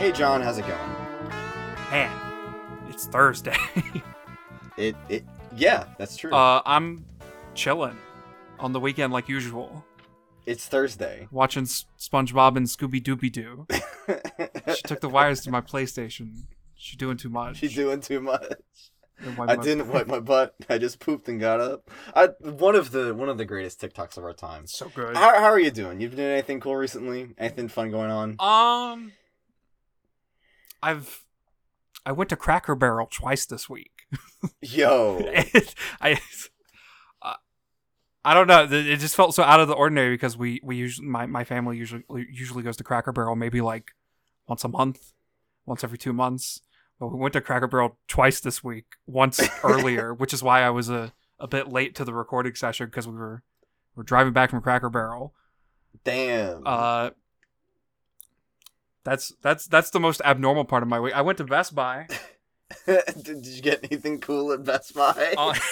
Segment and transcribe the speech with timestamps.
[0.00, 1.30] Hey John, how's it going?
[1.90, 2.10] Man,
[2.88, 3.54] it's Thursday.
[4.78, 6.32] It it yeah, that's true.
[6.32, 7.04] uh, I'm
[7.54, 7.98] chilling
[8.58, 9.84] on the weekend like usual,
[10.46, 11.28] it's Thursday.
[11.30, 13.66] watching S- SpongeBob and Scooby Dooby Doo.
[14.74, 16.44] She took the wires to my PlayStation.
[16.76, 17.58] She's doing too much.
[17.58, 18.54] She's doing too much.
[19.38, 20.54] I didn't wipe my butt.
[20.70, 21.90] I just pooped and got up.
[22.14, 24.66] I one of the one of the greatest TikToks of our time.
[24.66, 25.14] So good.
[25.14, 26.00] How, how are you doing?
[26.00, 27.34] You've done anything cool recently?
[27.36, 28.36] Anything fun going on?
[28.38, 29.12] Um,
[30.82, 31.24] I've
[32.04, 34.08] I went to Cracker Barrel twice this week.
[34.62, 35.20] Yo,
[36.00, 36.18] I
[37.22, 37.34] uh,
[38.24, 38.66] I don't know.
[38.70, 41.76] It just felt so out of the ordinary because we we usually my, my family
[41.76, 43.92] usually usually goes to Cracker Barrel maybe like
[44.46, 45.12] once a month,
[45.66, 46.62] once every two months.
[46.98, 48.86] But we went to Cracker Barrel twice this week.
[49.06, 52.86] Once earlier, which is why I was a, a bit late to the recording session
[52.86, 53.42] because we were
[53.94, 55.34] we're driving back from Cracker Barrel.
[56.04, 56.62] damn.
[56.66, 57.10] Uh,
[59.04, 61.14] that's that's that's the most abnormal part of my week.
[61.14, 62.06] I went to Best Buy.
[62.86, 65.34] did, did you get anything cool at Best Buy?
[65.36, 65.54] Uh,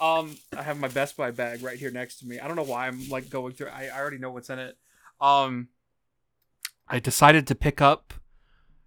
[0.00, 2.38] um, I have my Best Buy bag right here next to me.
[2.40, 3.68] I don't know why I'm like going through.
[3.68, 4.76] I, I already know what's in it.
[5.20, 5.68] Um,
[6.88, 8.14] I decided to pick up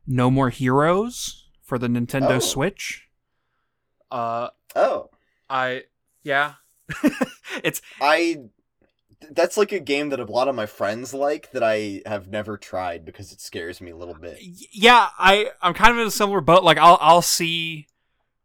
[0.05, 2.39] No More Heroes for the Nintendo Oh.
[2.39, 3.07] Switch.
[4.11, 5.09] Uh, oh,
[5.49, 5.83] I
[6.23, 6.53] yeah,
[7.63, 8.37] it's I.
[9.31, 12.57] That's like a game that a lot of my friends like that I have never
[12.57, 14.37] tried because it scares me a little uh, bit.
[14.39, 15.09] yeah.
[15.17, 16.63] I I'm kind of in a similar boat.
[16.63, 17.87] Like I'll I'll see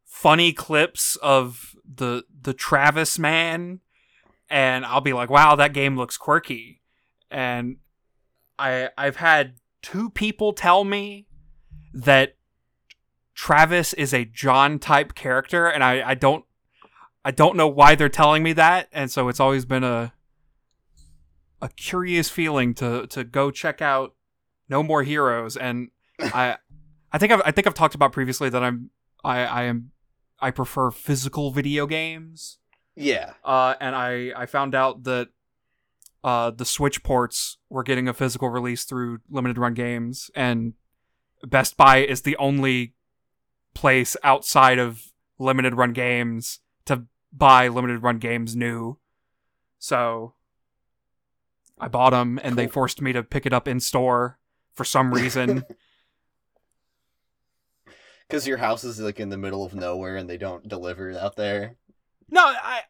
[0.04, 3.80] funny clips of the the Travis man,
[4.48, 6.80] and I'll be like, wow, that game looks quirky,
[7.30, 7.76] and
[8.58, 11.26] I I've had two people tell me
[11.92, 12.36] that
[13.34, 16.44] Travis is a John type character, and I I don't
[17.24, 20.13] I don't know why they're telling me that, and so it's always been a
[21.64, 24.14] a curious feeling to to go check out
[24.68, 25.88] No More Heroes, and
[26.20, 26.58] I
[27.10, 28.90] I think I've I think I've talked about previously that I'm
[29.24, 29.90] I I am
[30.38, 32.58] I prefer physical video games.
[32.94, 33.32] Yeah.
[33.42, 35.28] Uh, and I I found out that
[36.22, 40.74] uh the Switch ports were getting a physical release through limited run games, and
[41.44, 42.94] Best Buy is the only
[43.72, 48.98] place outside of limited run games to buy limited run games new.
[49.78, 50.34] So
[51.78, 54.38] I bought them, and they forced me to pick it up in store
[54.74, 55.64] for some reason.
[58.26, 61.36] Because your house is like in the middle of nowhere and they don't deliver out
[61.36, 61.76] there.
[62.30, 62.80] No, I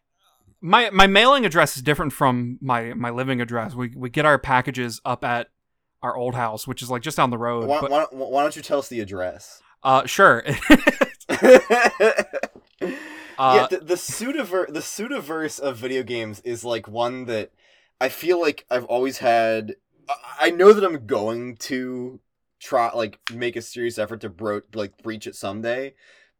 [0.61, 3.75] my my mailing address is different from my my living address.
[3.75, 5.49] We we get our packages up at
[6.03, 7.67] our old house, which is like just down the road.
[7.67, 9.61] Why, but, why, why don't you tell us the address?
[9.83, 10.45] uh, sure.
[11.29, 11.49] yeah,
[13.39, 17.53] uh, the, the pseudover the Sudaverse of video games is like one that
[18.05, 19.77] I feel like I've always had.
[20.41, 22.21] I- know that I'm going to
[22.61, 25.95] try like make a serious effort to bro like breach it someday.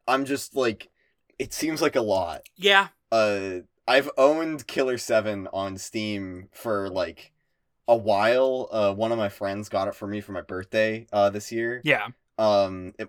[0.07, 0.91] I'm just like,
[1.39, 2.43] it seems like a lot.
[2.57, 7.33] yeah, uh I've owned Killer 7 on Steam for like
[7.89, 8.69] a while.
[8.71, 11.81] Uh one of my friends got it for me for my birthday uh this year.
[11.85, 12.09] yeah.
[12.39, 13.09] Um it,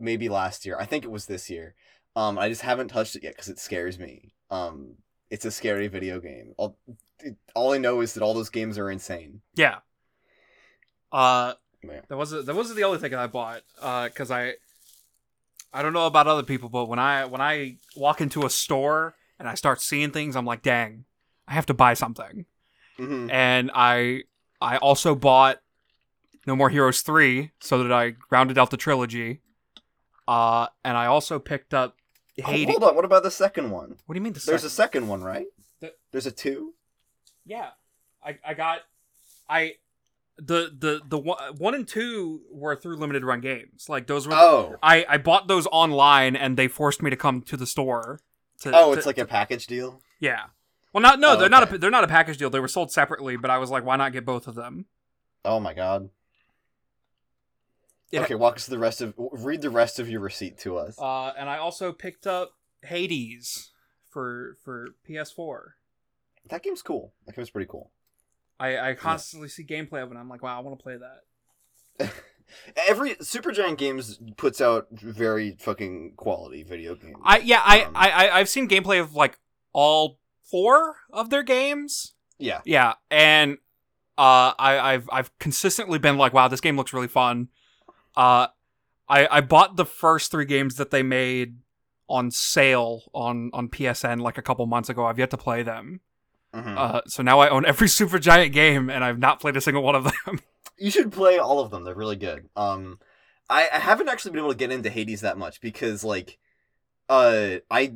[0.00, 0.76] maybe last year.
[0.78, 1.74] I think it was this year.
[2.16, 4.34] Um I just haven't touched it yet cuz it scares me.
[4.50, 4.96] Um
[5.32, 6.52] it's a scary video game.
[6.58, 6.76] All,
[7.20, 9.40] it, all I know is that all those games are insane.
[9.54, 9.78] Yeah.
[11.10, 12.00] Uh Yeah.
[12.08, 13.62] that wasn't that wasn't the only thing that I bought.
[13.80, 14.54] Uh cuz I
[15.72, 19.14] I don't know about other people, but when I when I walk into a store
[19.38, 21.06] and I start seeing things, I'm like, "Dang,
[21.48, 22.44] I have to buy something."
[22.98, 23.30] Mhm.
[23.32, 24.24] And I
[24.60, 25.60] I also bought
[26.46, 29.40] No More Heroes 3 so that I rounded out the trilogy.
[30.28, 31.96] Uh and I also picked up
[32.36, 32.66] Hades.
[32.70, 33.96] Hold on, what about the second one?
[34.06, 34.52] What do you mean the second?
[34.52, 35.46] There's a second one, right?
[35.80, 36.72] The- There's a 2?
[37.44, 37.70] Yeah,
[38.24, 38.80] I I got
[39.48, 39.74] I
[40.38, 43.88] the the the one, one and two were through limited run games.
[43.88, 44.34] Like those were.
[44.34, 44.76] Oh.
[44.82, 48.20] I I bought those online and they forced me to come to the store.
[48.60, 50.00] To, Oh, to- it's like a package deal.
[50.20, 50.44] yeah.
[50.92, 52.48] Well, not no, Oh, they're not a they're not a package deal.
[52.50, 54.86] They were sold separately, but I was like, why not get both of them?
[55.44, 56.10] Oh my god.
[58.12, 58.22] Yeah.
[58.22, 60.98] Okay, walk us the rest of read the rest of your receipt to us.
[60.98, 63.72] Uh, and I also picked up Hades
[64.08, 65.60] for for PS4.
[66.50, 67.12] that game's cool.
[67.26, 67.90] That game's pretty cool.
[68.60, 70.10] I I constantly see gameplay of it.
[70.10, 72.12] and I'm like, wow, I want to play that.
[72.86, 77.16] Every Supergiant Games puts out very fucking quality video games.
[77.24, 79.38] I yeah, I, Um, I I I've seen gameplay of like
[79.72, 82.12] all four of their games.
[82.38, 82.60] yeah.
[82.66, 83.56] Yeah, and
[84.18, 87.48] uh, I I've I've consistently been like, wow, this game looks really fun.
[88.16, 88.48] Uh,
[89.08, 91.56] I I bought the first three games that they made
[92.08, 95.06] on sale on on PSN like a couple months ago.
[95.06, 96.00] I've yet to play them.
[96.54, 96.76] Mhm.
[96.76, 99.82] Uh, so now I own every Super Giant game, and I've not played a single
[99.82, 100.40] one of them.
[100.76, 101.84] you should play all of them.
[101.84, 102.48] They're really good.
[102.56, 102.98] Um,
[103.48, 106.38] I, I haven't actually been able to get into Hades that much because like,
[107.08, 107.94] uh, I,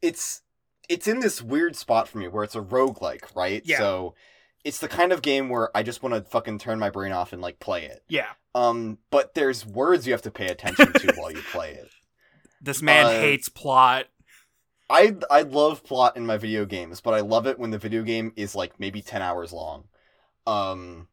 [0.00, 0.42] it's
[0.88, 3.62] it's in this weird spot for me where it's a roguelike, right?
[3.64, 3.78] Yeah.
[3.78, 4.14] So
[4.64, 7.32] it's the kind of game where I just want to fucking turn my brain off
[7.32, 8.02] and like play it.
[8.08, 8.28] Yeah.
[8.54, 11.88] Um, but there's words you have to pay attention to while you play it.
[12.60, 14.06] This man Uh, hates plot.
[14.88, 18.02] I I love plot in my video games, but I love it when the video
[18.02, 19.84] game is like maybe 10 hours long.
[20.46, 21.08] Um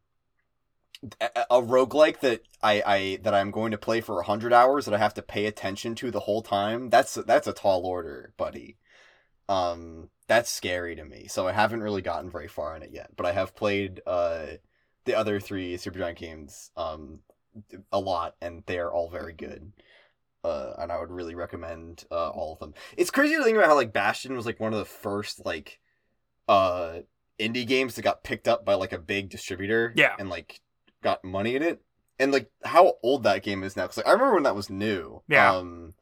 [1.20, 4.94] a, a roguelike that I, I that I'm going to play for 100 hours that
[4.94, 6.90] I have to pay attention to the whole time.
[6.90, 8.76] That's that's a tall order, buddy.
[9.48, 11.26] Um that's scary to me.
[11.28, 14.46] So I haven't really gotten very far in it yet, but I have played uh
[15.04, 17.20] the other 3 Supergiant games um
[17.90, 19.72] a lot and they are all very good
[20.44, 22.72] uh, and I would really recommend uh, all of them.
[22.96, 25.80] It's crazy to think about how like Bastion was like one of the first like
[26.48, 27.00] uh
[27.40, 30.14] indie games that got picked up by like a big distributor, Yeah.
[30.18, 30.60] and like
[31.02, 31.82] got money in it,
[32.18, 33.84] and like how old that game is now.
[33.84, 35.54] Because like I remember when that was new, Yeah.
[35.56, 35.94] Um,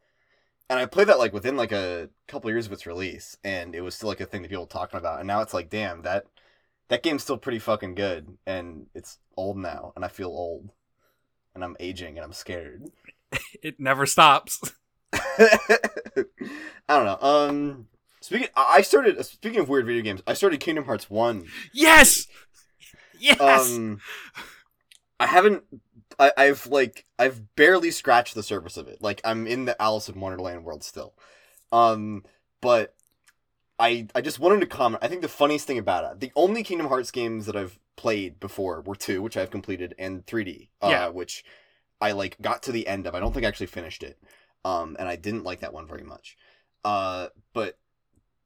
[0.69, 3.81] and I played that like within like a couple years of its release, and it
[3.81, 5.19] was still like a thing that people were talking about.
[5.19, 6.25] And now it's like, damn that
[6.89, 10.69] that game's still pretty fucking good, and it's old now, and I feel old,
[11.53, 12.83] and I'm aging, and I'm scared.
[13.61, 14.61] It never stops.
[15.13, 16.25] I
[16.87, 17.17] don't know.
[17.19, 17.87] Um,
[18.21, 19.23] speaking, I I started.
[19.25, 21.45] Speaking of weird video games, I started Kingdom Hearts One.
[21.73, 22.27] Yes.
[23.19, 23.39] Yes.
[23.39, 23.99] Um,
[25.19, 25.63] I haven't.
[26.19, 29.01] I, I've like I've barely scratched the surface of it.
[29.01, 31.13] Like I'm in the Alice in Wonderland world still.
[31.71, 32.23] Um,
[32.61, 32.95] but
[33.79, 35.03] I I just wanted to comment.
[35.03, 38.39] I think the funniest thing about it, the only Kingdom Hearts games that I've played
[38.39, 41.07] before were two, which I've completed, and 3D, uh, Yeah.
[41.09, 41.43] which
[42.01, 43.15] I like got to the end of.
[43.15, 44.19] I don't think I actually finished it.
[44.65, 46.37] Um, and I didn't like that one very much.
[46.83, 47.77] Uh, but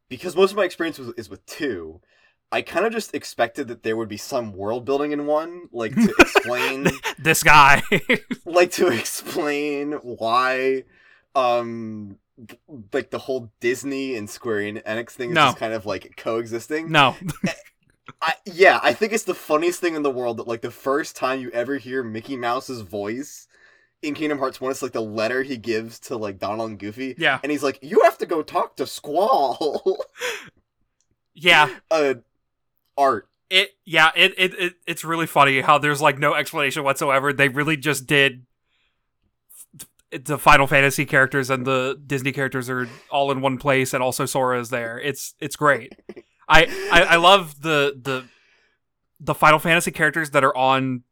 [0.10, 2.02] because most of my experience was, is with two,
[2.51, 5.94] I kind of just expected that there would be some world building in one, like
[5.95, 6.88] to explain,
[7.18, 7.81] this guy.
[8.45, 10.83] like to explain why,
[11.36, 12.18] um,
[12.92, 15.45] like the whole Disney and Square Enix thing is No.
[15.45, 16.92] just kind of like coexisting.
[16.92, 17.15] no.
[18.21, 21.15] I, yeah, I think it's the funniest thing in the world that like the first
[21.15, 23.48] time you ever hear Mickey Mouse's voice
[24.01, 27.15] in Kingdom Hearts One, it's like the letter he gives to like Donald and Goofy,
[27.18, 27.39] Yeah.
[27.44, 30.03] and he's like, "You have to go talk to Squall."
[31.33, 31.69] Yeah.
[31.89, 32.15] uh,
[32.98, 33.28] art.
[33.50, 37.34] It yeah, it, it it it's really funny how there's like no explanation whatsoever.
[37.34, 38.46] They really just did
[40.12, 44.26] the Final Fantasy characters and the Disney characters are all in one place and also
[44.26, 45.00] Sora is there.
[45.00, 45.94] It's it's great.
[46.50, 48.26] I, I I love the the
[49.20, 51.04] the Final Fantasy characters that are on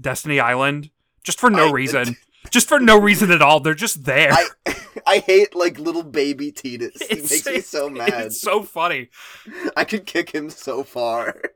[0.00, 0.90] Destiny Island
[1.22, 2.16] just for no I- reason.
[2.50, 3.60] Just for no reason at all.
[3.60, 4.32] They're just there.
[4.32, 4.46] I
[5.06, 7.02] I hate like little baby Tidus.
[7.02, 8.26] He It's- makes me so mad.
[8.26, 9.10] It's so funny.
[9.76, 11.40] I could kick him so far.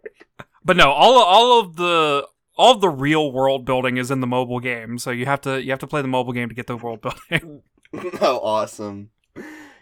[0.63, 4.27] But no, all all of the all of the real world building is in the
[4.27, 6.67] mobile game, so you have to you have to play the mobile game to get
[6.67, 7.63] the world building.
[8.21, 9.09] oh, awesome.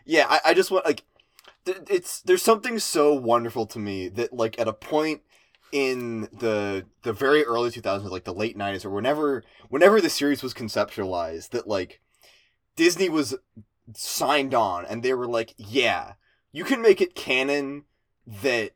[0.06, 1.02] Yeah, I, I just want like
[1.64, 5.22] th- it's there's something so wonderful to me that like at a point
[5.72, 10.42] in the the very early 2000s like the late 90s or whenever whenever the series
[10.42, 12.00] was conceptualized that like
[12.76, 13.34] Disney was
[13.94, 16.14] signed on and they were like yeah
[16.52, 17.84] you can make it canon
[18.26, 18.72] that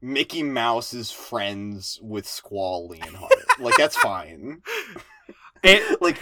[0.00, 4.62] Mickey Mouse is friends with Squall Leonhart like that's fine
[5.64, 6.18] It, like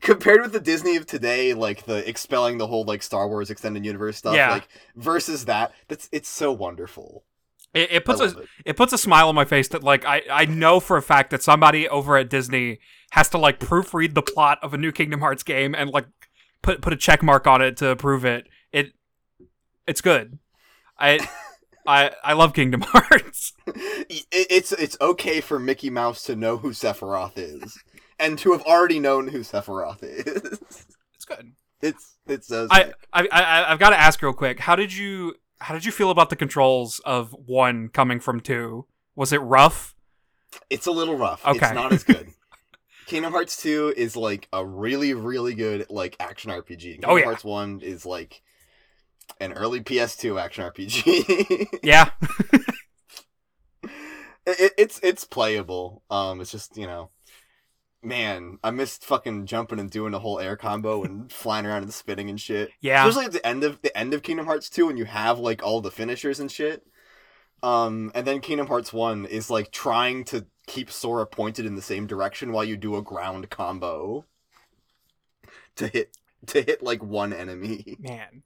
[0.00, 3.84] compared with the Disney of today, like the expelling the whole like Star Wars extended
[3.84, 4.50] universe stuff, Yeah.
[4.50, 4.66] like
[4.96, 7.24] versus that, that's it's so wonderful.
[7.74, 8.48] It, it puts a it.
[8.64, 11.30] it puts a smile on my face that like I I know for a fact
[11.30, 12.78] that somebody over at Disney
[13.12, 16.06] has to like proofread the plot of a new Kingdom Hearts game and like
[16.62, 18.46] put put a check mark on it to approve it.
[18.72, 18.92] It
[19.86, 20.38] it's good.
[20.98, 21.26] I
[21.86, 23.52] I I love Kingdom Hearts.
[23.66, 27.78] It- it's it's okay for Mickey Mouse to know who Sephiroth is,
[28.18, 30.86] and to have already known who Sephiroth is.
[31.14, 31.52] It's good.
[31.80, 32.92] It's it's so I.
[33.12, 34.60] I, I I've got to ask real quick.
[34.60, 38.86] How did you how did you feel about the controls of one coming from two?
[39.14, 39.94] Was it rough?
[40.68, 41.46] it's a little rough.
[41.46, 41.66] Okay.
[41.66, 42.28] It's not as good.
[43.06, 46.80] Kingdom Hearts 2 is like a really, really good like action RPG.
[46.80, 47.24] Kingdom Oh, yeah.
[47.24, 48.42] Hearts 1 is like
[49.40, 51.78] an early PS2 action RPG.
[51.82, 52.10] Yeah,
[54.46, 56.02] it, it's it's playable.
[56.10, 57.10] Um, it's just you know,
[58.02, 61.94] man, I missed fucking jumping and doing the whole air combo and flying around and
[61.94, 62.70] spinning and shit.
[62.80, 63.06] yeah.
[63.06, 65.62] Especially at the end of the end of Kingdom Hearts two, when you have like
[65.62, 66.86] all the finishers and shit.
[67.62, 71.82] Um, and then Kingdom Hearts one is like trying to keep Sora pointed in the
[71.82, 74.24] same direction while you do a ground combo
[75.76, 76.16] to hit
[76.46, 77.96] to hit like one enemy.
[78.00, 78.42] Man,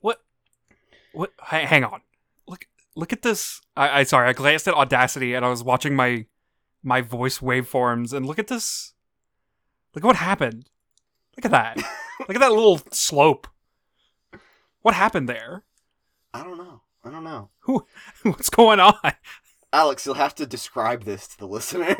[0.00, 0.22] what?
[1.12, 1.32] What?
[1.42, 2.02] Hang, hang on.
[2.46, 3.60] Look, look at this.
[3.76, 4.28] I, I sorry.
[4.28, 6.26] I glanced at Audacity and I was watching my
[6.86, 8.94] my voice waveforms and look at this.
[9.94, 10.70] Look at what happened.
[11.36, 11.76] Look at that.
[12.20, 13.48] look at that little slope.
[14.82, 15.64] What happened there?
[16.32, 16.82] I don't know.
[17.04, 17.50] I don't know.
[17.60, 17.86] Who?
[18.22, 18.94] What's going on?
[19.72, 21.88] Alex, you'll have to describe this to the listener.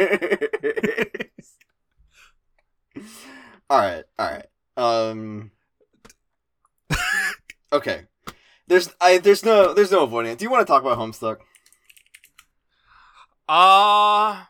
[3.69, 4.47] all right, all right.
[4.77, 5.51] Um.
[7.73, 8.03] Okay.
[8.69, 10.39] There's I there's no there's no avoiding it.
[10.39, 11.39] Do you want to talk about Homestuck?
[13.49, 14.45] Uh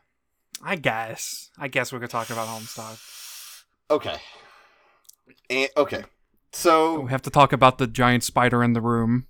[0.62, 1.50] I guess.
[1.58, 3.00] I guess we could talk about Homestuck.
[3.90, 4.16] Okay.
[5.50, 6.04] And, okay.
[6.52, 9.26] So We have to talk about the giant spider in the room.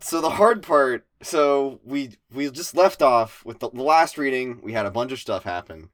[0.00, 4.60] so the hard part so we we just left off with the, the last reading
[4.62, 5.90] we had a bunch of stuff happen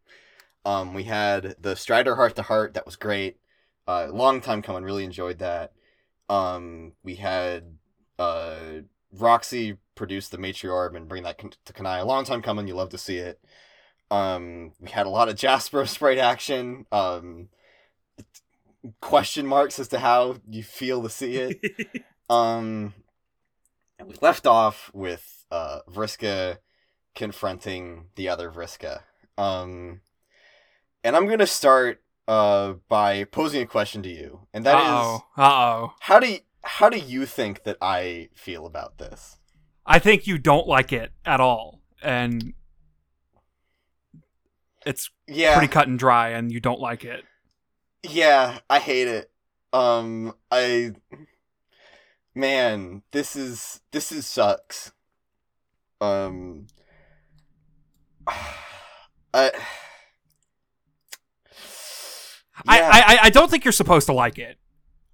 [0.67, 3.39] um we had the strider heart to heart that was great
[3.89, 5.73] uh long time coming really enjoyed that
[6.29, 7.79] um we had
[8.19, 8.57] uh
[9.19, 12.91] roxy produce the matriarch and bring that to Kanaya a long time coming you love
[12.91, 13.41] to see it
[14.11, 17.49] um we had a lot of jasper sprite action um
[19.01, 22.93] question marks as to how you feel to see it um,
[23.99, 26.59] and we left off with uh Vriska
[27.15, 29.03] confronting the other Vriska.
[29.39, 30.01] Um,
[31.03, 35.25] and I'm gonna start uh by posing a question to you, and that is, Uh-oh.
[35.37, 35.93] Uh-oh.
[36.01, 39.37] how do you, how do you think that I feel about this?
[39.87, 41.81] I think you don't like it at all.
[42.03, 42.55] And
[44.87, 47.25] it's Yeah, pretty cut and dry and you don't like it.
[48.03, 49.31] yeah, I hate it.
[49.73, 50.93] Um, I,
[52.35, 54.93] man, this is this is sucks.
[56.01, 56.67] Um,
[59.35, 59.51] I.
[62.67, 64.59] I, I, I don't think you're supposed to like it.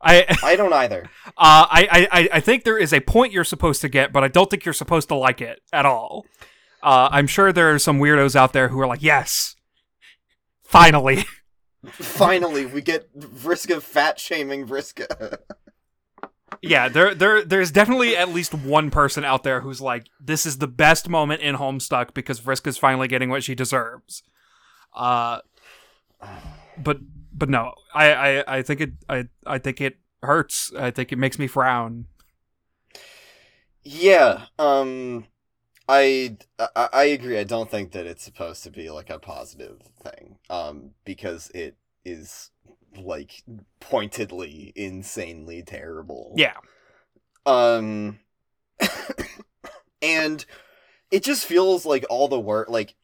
[0.03, 1.11] I I don't either.
[1.27, 4.29] uh I, I, I think there is a point you're supposed to get, but I
[4.29, 6.27] don't think you're supposed to like it at all.
[6.83, 9.57] Uh, I'm sure there are some weirdos out there who are like, yes,
[10.71, 11.25] finally.
[11.93, 15.39] Finally, we get Vriska fat shaming Vriska.
[16.62, 20.59] yeah, there there there's definitely at least one person out there who's like, this is
[20.59, 24.23] the best moment in Homestuck because Vriska's finally getting what she deserves.
[24.95, 25.39] Uh,
[26.77, 26.99] but
[27.33, 30.71] but no, I, I, I think it I, I think it hurts.
[30.79, 32.07] I think it makes me frown.
[33.83, 35.27] yeah, um,
[35.91, 37.37] I, I I agree.
[37.37, 41.75] I don't think that it's supposed to be like a positive thing, um, because it
[42.05, 42.53] is
[42.97, 43.43] like
[43.81, 46.33] pointedly insanely terrible.
[46.37, 46.55] Yeah.
[47.45, 48.21] Um,
[50.03, 50.45] and
[51.11, 52.95] it just feels like all the work, like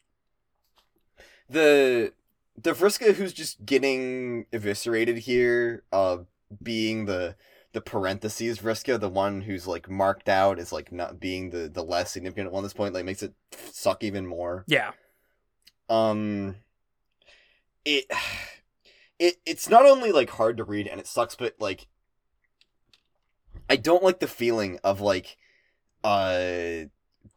[1.49, 2.13] the
[2.55, 6.19] the Vriska who's just getting eviscerated here, uh,
[6.63, 7.35] being the
[7.77, 11.83] the parentheses Vriska, the one who's like marked out as like not being the the
[11.83, 13.35] less significant one at this point, like makes it
[13.71, 14.63] suck even more.
[14.65, 14.93] Yeah.
[15.87, 16.55] Um,
[17.85, 18.05] it
[19.19, 21.85] it it's not only like hard to read and it sucks, but like
[23.69, 25.37] I don't like the feeling of like
[26.03, 26.85] uh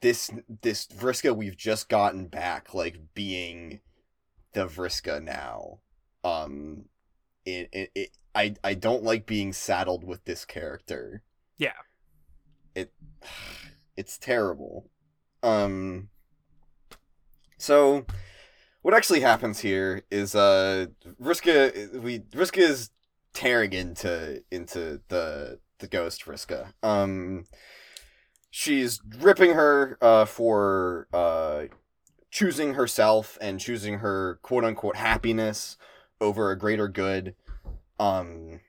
[0.01, 0.31] this
[0.63, 3.81] this Vriska we've just gotten back like being
[4.55, 5.81] the Vriska now.
[6.25, 6.87] Um
[7.55, 11.23] it, it, it I I don't like being saddled with this character.
[11.57, 11.73] Yeah.
[12.75, 12.93] It
[13.97, 14.89] it's terrible.
[15.43, 16.09] Um
[17.59, 18.07] so
[18.83, 20.87] what actually happens here is uh
[21.23, 22.91] Vriska we Vriska is
[23.33, 26.73] tearing into into the the ghost Vriska.
[26.83, 27.47] Um
[28.51, 31.65] she's ripping her uh for uh
[32.31, 35.77] choosing herself and choosing her quote unquote happiness
[36.21, 37.35] over a greater good.
[37.99, 38.61] Um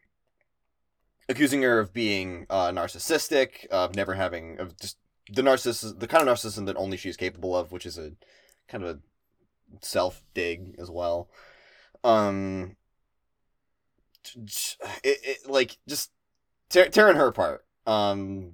[1.29, 4.97] accusing her of being uh narcissistic, of never having of just
[5.31, 8.11] the narcissist the kind of narcissism that only she's capable of, which is a
[8.67, 8.99] kind of a
[9.85, 11.29] self dig as well.
[12.03, 12.75] Um,
[14.35, 16.11] it, it like just
[16.69, 17.65] tear, tearing her apart.
[17.85, 18.53] Um,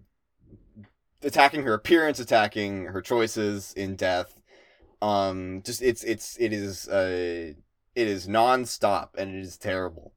[1.24, 4.40] attacking her appearance, attacking her choices in death.
[5.02, 7.54] Um, just it's it's it is uh
[7.98, 10.14] it is nonstop and it is terrible.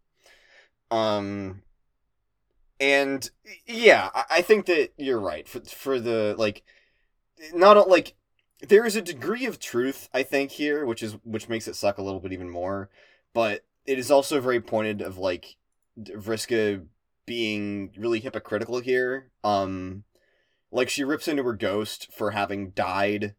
[0.91, 1.63] Um,
[2.79, 3.31] and
[3.67, 6.63] yeah, I, think that you're right for for the like,
[7.55, 8.15] not like
[8.69, 11.97] there is a degree of truth I think here, which is which makes it suck
[11.97, 12.91] a little bit even more.
[13.33, 15.57] But it is also very pointed of like
[15.99, 16.85] Vriska
[17.25, 19.31] being really hypocritical here.
[19.43, 20.05] Um,
[20.71, 23.37] like she rips into her ghost for having died,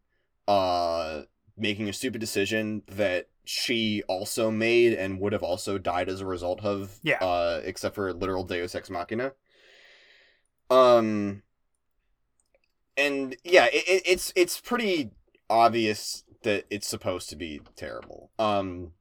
[0.48, 1.22] uh,
[1.56, 6.26] making a stupid decision that she also made and would have also died as a
[6.26, 6.98] result of.
[7.02, 7.18] Yeah.
[7.18, 9.32] Uh, except for literal Deus Ex Machina.
[10.70, 11.42] Um
[12.96, 15.10] and yeah, it, it, it's it's pretty
[15.48, 18.30] obvious that it's supposed to be terrible.
[18.38, 18.92] Um,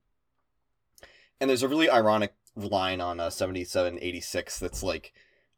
[1.39, 5.13] and there's a really ironic line on uh, 7786 that's like,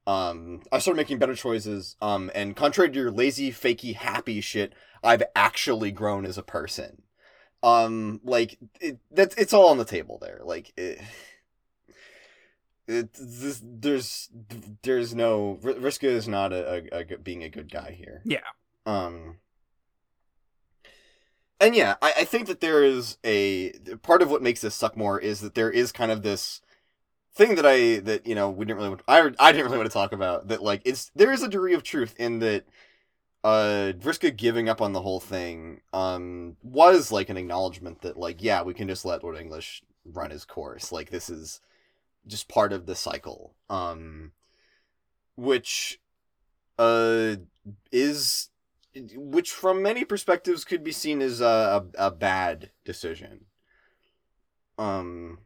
[0.05, 1.95] um, I started making better choices.
[2.01, 4.73] Um, and contrary to your lazy, fakey, happy shit,
[5.03, 7.01] I've actually grown as a person.
[7.63, 10.41] Um, like it, that's it's all on the table there.
[10.43, 11.00] Like it,
[12.88, 14.29] it this, there's
[14.82, 18.22] there's no Vriska is not a, a, a being a good guy here.
[18.25, 18.39] Yeah.
[18.86, 19.38] Um.
[21.62, 24.98] And yeah, I, I think that there is a part of what makes this suck
[24.98, 26.60] more is that there is kind of this
[27.34, 29.89] thing that I that you know we didn't really want, I I didn't really want
[29.89, 32.65] to talk about that like it's there is a degree of truth in that
[33.43, 38.41] uh Vriska giving up on the whole thing um was like an acknowledgement that like
[38.41, 40.91] yeah we can just let Lord English run his course.
[40.91, 41.62] Like this is
[42.25, 43.53] just part of the cycle.
[43.69, 44.31] Um
[45.35, 46.00] which
[46.79, 47.35] uh
[47.91, 48.50] is
[49.15, 53.45] which from many perspectives could be seen as a, a, a bad decision.
[54.77, 55.39] Um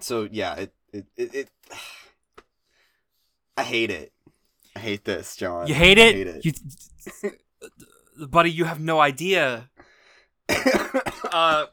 [0.00, 1.50] so yeah it it, it, it
[3.58, 4.12] i hate it
[4.76, 6.14] i hate this john You hate it?
[6.14, 6.44] hate it.
[6.44, 9.70] You, buddy, you have no idea.
[11.32, 11.66] Uh,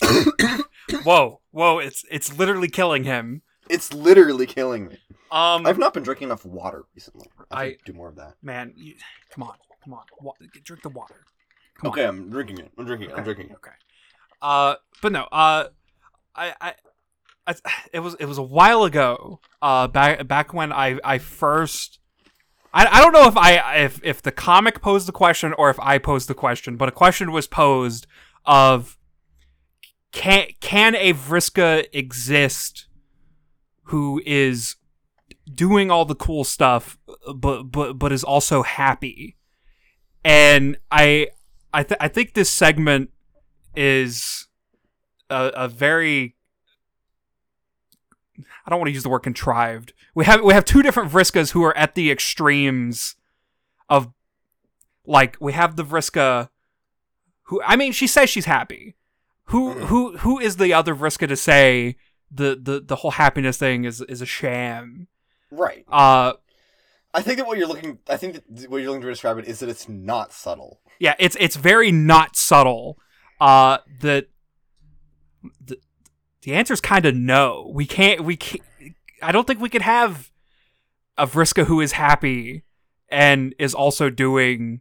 [1.04, 1.78] whoa, whoa!
[1.78, 3.42] It's it's literally killing him.
[3.68, 4.96] it's literally killing me
[5.30, 8.72] Um, i've not been drinking enough water recently i, I- do more of that man,
[8.76, 8.94] you,
[9.32, 10.32] come on, come on, wa-
[10.64, 11.20] drink the water.
[11.78, 12.08] Come okay on.
[12.08, 13.76] i'm drinking it i'm drinking it i'm Okay, drinking it Okay.
[14.42, 15.22] Uh, but no.
[15.32, 15.64] Uh,
[16.34, 16.74] I, I,
[17.46, 17.54] I,
[17.92, 19.40] it was it was a while ago.
[19.62, 21.98] Uh, back back when I I first.
[22.76, 25.80] I, I don't know if I if if the comic posed the question or if
[25.80, 28.06] I posed the question, but a question was posed
[28.44, 28.98] of
[30.12, 32.86] can can a Vriska exist
[33.84, 34.76] who is
[35.50, 36.98] doing all the cool stuff
[37.34, 39.38] but but but is also happy?
[40.22, 41.28] And i
[41.72, 43.10] i th- i think this segment
[43.74, 44.48] is
[45.30, 46.35] a, a very
[48.66, 49.92] I don't want to use the word contrived.
[50.14, 53.14] We have we have two different Vriskas who are at the extremes
[53.88, 54.12] of
[55.06, 56.48] like we have the Vriska
[57.44, 58.96] who I mean she says she's happy.
[59.50, 59.80] Who Mhm.
[59.84, 61.96] who who is the other Vriska to say
[62.30, 65.06] the, the the whole happiness thing is is a sham?
[65.52, 66.32] right Uh
[67.14, 69.44] i think that what you're looking i think that what you're looking to describe it
[69.46, 72.98] is that it's not subtle yeah, it's it's very not subtle.
[73.40, 74.26] Uh that
[76.46, 77.70] the answer is kind of no.
[77.74, 78.62] We can't we can't
[79.20, 80.30] I don't think we could have
[81.18, 82.62] a Vriska who is happy
[83.08, 84.80] and is also doing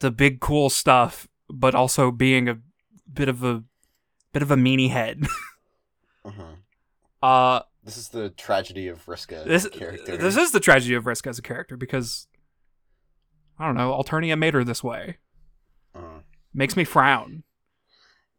[0.00, 2.58] the big cool stuff but also being a
[3.12, 3.64] bit of a
[4.32, 5.22] bit of a meanie head.
[6.24, 6.56] Mhm.
[7.22, 10.16] uh This is the tragedy of Vriska this character.
[10.16, 12.26] this is the tragedy of Vriska as a character because
[13.58, 15.18] I don't know, Alternia made her this way.
[15.94, 16.20] Uh.
[16.54, 17.44] Makes me frown.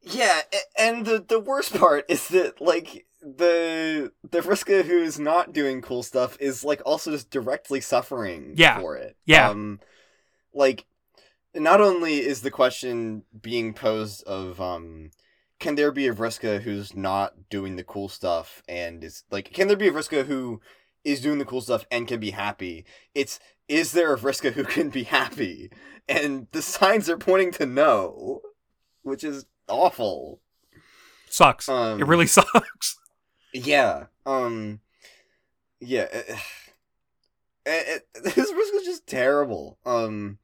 [0.01, 0.41] Yeah,
[0.77, 6.03] and the the worst part is that like the the Vriska who's not doing cool
[6.03, 8.79] stuff is like also just directly suffering Yeah.
[8.79, 9.17] for it.
[9.25, 9.49] Yeah.
[9.49, 9.79] Um
[10.53, 10.85] like
[11.53, 15.11] not only is the question being posed of um
[15.59, 19.67] can there be a Vriska who's not doing the cool stuff and is like can
[19.67, 20.61] there be a Vriska who
[21.03, 22.85] is doing the cool stuff and can be happy?
[23.13, 25.69] It's is there a Vriska who can be happy?
[26.07, 28.41] And the signs are pointing to no,
[29.03, 30.39] which is awful.
[31.29, 31.69] Sucks.
[31.69, 32.97] Um, it really sucks.
[33.51, 34.05] Yeah.
[34.27, 34.79] Um.
[35.79, 36.03] Yeah.
[36.03, 36.29] It,
[37.65, 39.79] it, it, his risk is just terrible.
[39.87, 40.37] Um.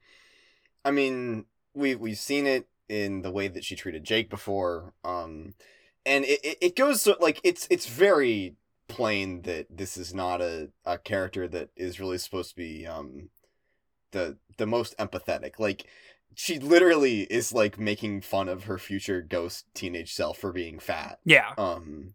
[0.84, 4.94] I mean, we we've seen it in the way that she treated Jake before.
[5.04, 5.54] Um,
[6.06, 8.56] and it it, it goes so like it's it's very
[8.88, 13.30] plain that this is not a, a character that is really supposed to be um
[14.12, 15.60] the the most empathetic.
[15.60, 15.86] Like
[16.36, 21.19] she literally is like making fun of her future ghost teenage self for being fat
[21.26, 21.52] Yeah.
[21.58, 22.13] um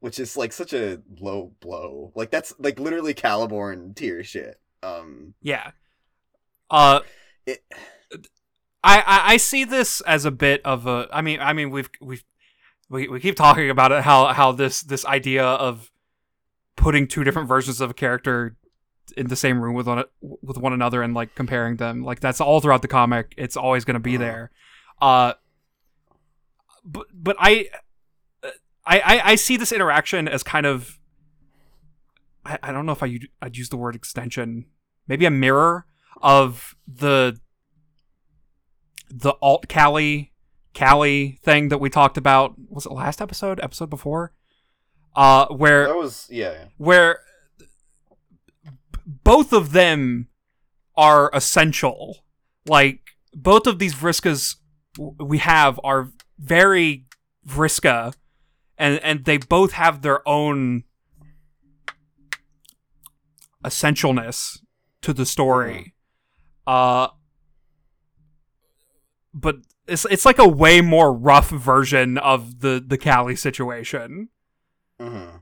[0.00, 5.34] which is like such a low blow like that's like literally caliborn tier shit um
[5.42, 5.70] Yeah.
[6.70, 7.00] Uh
[7.46, 7.62] it
[8.84, 11.90] I, I I see this as a bit of a I mean I mean we've
[12.00, 12.24] we've
[12.88, 15.90] we, we keep talking about it how how this this idea of
[16.76, 18.56] putting two different versions of a character
[19.16, 22.02] in the same room with one with one another and like comparing them.
[22.02, 23.34] Like that's all throughout the comic.
[23.36, 24.24] It's always going to be Uh-huh.
[24.24, 24.50] there.
[25.00, 25.32] Uh
[26.84, 27.68] but but I,
[28.84, 30.98] I I I see this interaction as kind of
[32.44, 34.66] I, I don't know if I'd use the word extension.
[35.06, 35.86] Maybe a mirror
[36.20, 37.38] of the
[39.10, 40.32] the alt Cali
[40.74, 42.54] Cali thing that we talked about.
[42.68, 43.60] Was it last episode?
[43.62, 44.32] Episode before?
[45.14, 46.64] Uh where that was yeah.
[46.78, 47.18] where
[49.06, 50.28] both of them
[50.96, 52.22] are essential
[52.66, 53.00] like
[53.34, 54.56] both of these Vriskas
[54.98, 57.06] we have are very
[57.46, 58.14] Vriska,
[58.78, 60.84] and and they both have their own
[63.64, 64.60] essentialness
[65.02, 65.94] to the story.
[66.66, 67.08] Uh,
[69.34, 74.28] but it's it's like a way more rough version of the the Callie situation.
[75.00, 75.38] hmm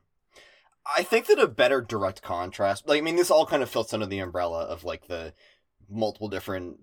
[0.96, 3.92] I think that a better direct contrast, like I mean, this all kind of fits
[3.92, 5.34] under the umbrella of like the
[5.88, 6.80] multiple different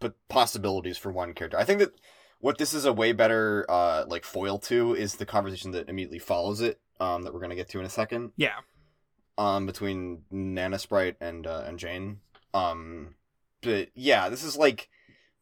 [0.00, 1.58] but possibilities for one character.
[1.58, 1.92] I think that
[2.40, 6.18] what this is a way better uh like foil to is the conversation that immediately
[6.18, 8.32] follows it, um, that we're gonna get to in a second.
[8.36, 8.58] Yeah.
[9.38, 12.20] um between Nana Sprite and uh, and Jane.
[12.54, 13.14] Um
[13.60, 14.88] but yeah, this is like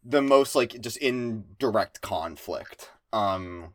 [0.05, 2.91] the most like just indirect conflict.
[3.13, 3.75] Um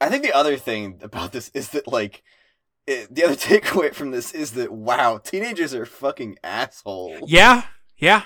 [0.00, 2.22] I think the other thing about this is that like
[2.86, 7.30] it, the other takeaway from this is that wow, teenagers are fucking assholes.
[7.30, 7.64] Yeah,
[7.96, 8.22] yeah,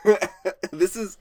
[0.72, 1.18] this is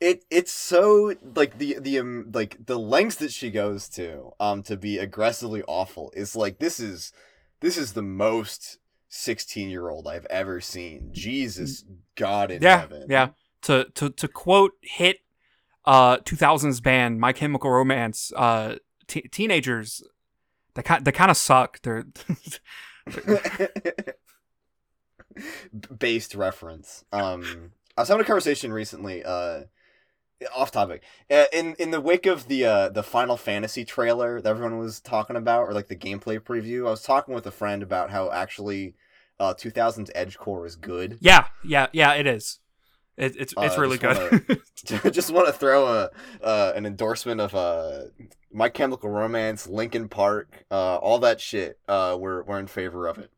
[0.00, 4.62] it it's so like the the um, like the lengths that she goes to um
[4.62, 7.12] to be aggressively awful is like this is
[7.60, 11.10] this is the most 16 year old I've ever seen.
[11.12, 13.06] Jesus God in yeah, heaven.
[13.08, 13.28] yeah.
[13.62, 15.18] To to to quote hit
[15.84, 18.76] uh 2000s band My Chemical Romance, uh
[19.10, 20.02] te- teenagers
[20.74, 21.80] they kind they kind of suck.
[21.82, 22.06] They're
[25.98, 27.04] based reference.
[27.12, 29.24] Um, I was having a conversation recently.
[29.24, 29.62] Uh,
[30.54, 31.02] off topic.
[31.30, 35.00] Uh, in in the wake of the uh the Final Fantasy trailer that everyone was
[35.00, 38.30] talking about, or like the gameplay preview, I was talking with a friend about how
[38.30, 38.94] actually,
[39.38, 41.18] uh, 2000's Edge Core is good.
[41.20, 42.14] yeah, yeah, yeah.
[42.14, 42.58] It is.
[43.20, 44.60] It, it's Uh, it's really just good.
[45.12, 46.10] Just want to throw a
[46.42, 48.04] uh an endorsement of uh
[48.52, 51.78] My Chemical Romance, Linkin Park, uh all that shit.
[51.86, 53.30] Uh, we're we're in favor of it.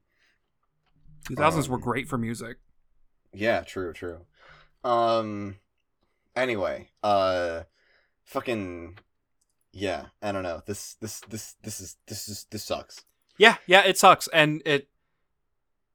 [1.28, 2.58] 2000s were um, great for music.
[3.32, 4.20] Yeah, true, true.
[4.84, 5.56] Um
[6.36, 7.62] anyway, uh
[8.24, 8.98] fucking
[9.72, 10.62] yeah, I don't know.
[10.64, 13.04] This this this this is this is this sucks.
[13.38, 13.82] Yeah, yeah.
[13.84, 14.88] It sucks, and it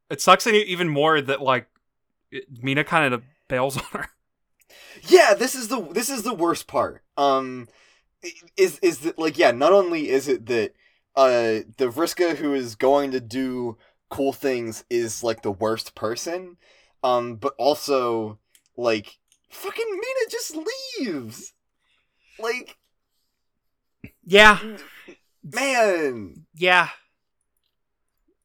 [0.09, 1.67] it sucks even more that like
[2.31, 4.07] it, Meenah kind of bails on her.
[5.07, 7.03] Yeah, this is the this is the worst part.
[7.17, 7.67] Um
[8.55, 10.73] is is that like yeah, not only is it that
[11.15, 13.77] uh the Vriska who is going to do
[14.09, 16.57] cool things is like the worst person,
[17.03, 18.39] um but also
[18.75, 19.17] like
[19.49, 20.57] fucking Meenah just
[20.99, 21.53] leaves.
[22.39, 22.77] Like
[24.23, 24.59] Yeah,
[25.43, 26.89] man, Yeah.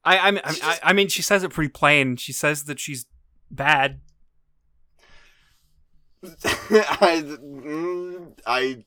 [0.05, 2.17] I I I, I mean she says it pretty plain.
[2.17, 3.07] She says that she's
[3.51, 4.01] bad.
[6.71, 8.85] I, mm, I,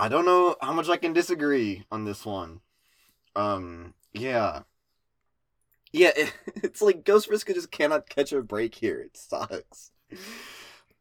[0.00, 2.60] I don't know how much I can disagree on this one.
[3.36, 4.62] Um, yeah,
[5.92, 6.12] yeah.
[6.16, 9.00] It, it's like Ghost Vriska just cannot catch a break here.
[9.00, 9.90] It sucks.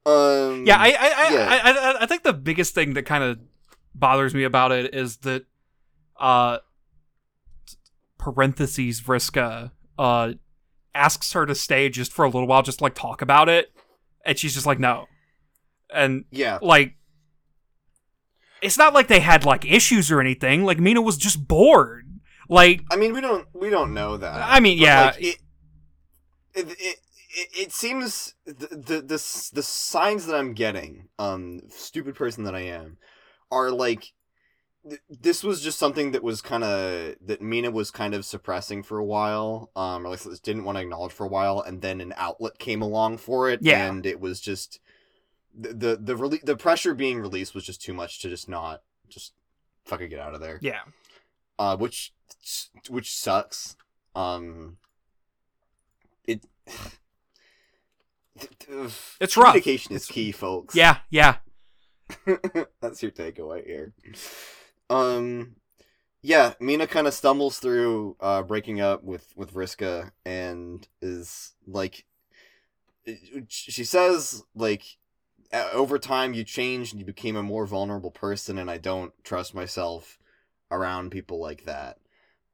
[0.06, 1.48] Um, Yeah, I I I, yeah.
[1.50, 3.40] I, I, I think the biggest thing that kind of
[3.96, 5.46] bothers me about it is that
[6.20, 6.60] uh
[8.18, 10.34] parentheses Vriska uh
[10.94, 13.72] asks her to stay just for a little while just to, like talk about it
[14.28, 15.08] and she's just like no.
[15.92, 16.60] And yeah.
[16.62, 16.96] like
[18.62, 20.66] it's not like they had like issues or anything.
[20.66, 22.06] Like Meenah was just bored.
[22.50, 24.44] Like I mean, we don't we don't know that.
[24.48, 25.06] I mean, yeah.
[25.06, 25.38] like, it,
[26.54, 26.98] it, it,
[27.56, 32.62] it, seems the, the the the signs that I'm getting, um, stupid person that I
[32.62, 32.98] am,
[33.52, 34.14] are like
[34.90, 38.84] th- this was just something that was kind of that Meenah was kind of suppressing
[38.84, 41.82] for a while, um, or at least didn't want to acknowledge for a while, and
[41.82, 43.86] then an outlet came along for it, Yeah.
[43.88, 44.80] and it was just
[45.58, 48.82] the the the, rele- the pressure being released was just too much to just not
[49.10, 49.34] just
[49.86, 50.82] fucking get out of there yeah.
[51.58, 52.14] uh, which
[52.90, 53.76] which sucks.
[54.16, 54.78] Um,
[56.26, 56.46] it
[59.20, 59.48] It's rough.
[59.48, 60.76] Communication is It's- key, folks.
[60.76, 61.38] Yeah, yeah.
[62.82, 63.94] that's your takeaway here.
[64.90, 65.56] Um,
[66.22, 72.06] yeah, Meenah kind of stumbles through uh, breaking up with with Vriska and is like,
[73.48, 74.98] she says like,
[75.54, 79.14] "Uh, over time you changed and you became a more vulnerable person, and I don't
[79.24, 80.18] trust myself
[80.72, 82.00] around people like that.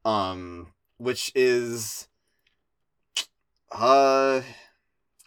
[0.05, 2.07] Um, which is,
[3.71, 4.41] uh,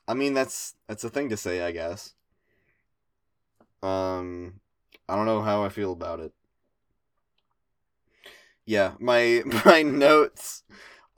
[0.09, 2.15] I mean that's that's a thing to say, I guess.
[3.83, 4.61] Um,
[5.09, 6.33] I don't know how I feel about it.
[8.67, 10.63] Yeah, my my notes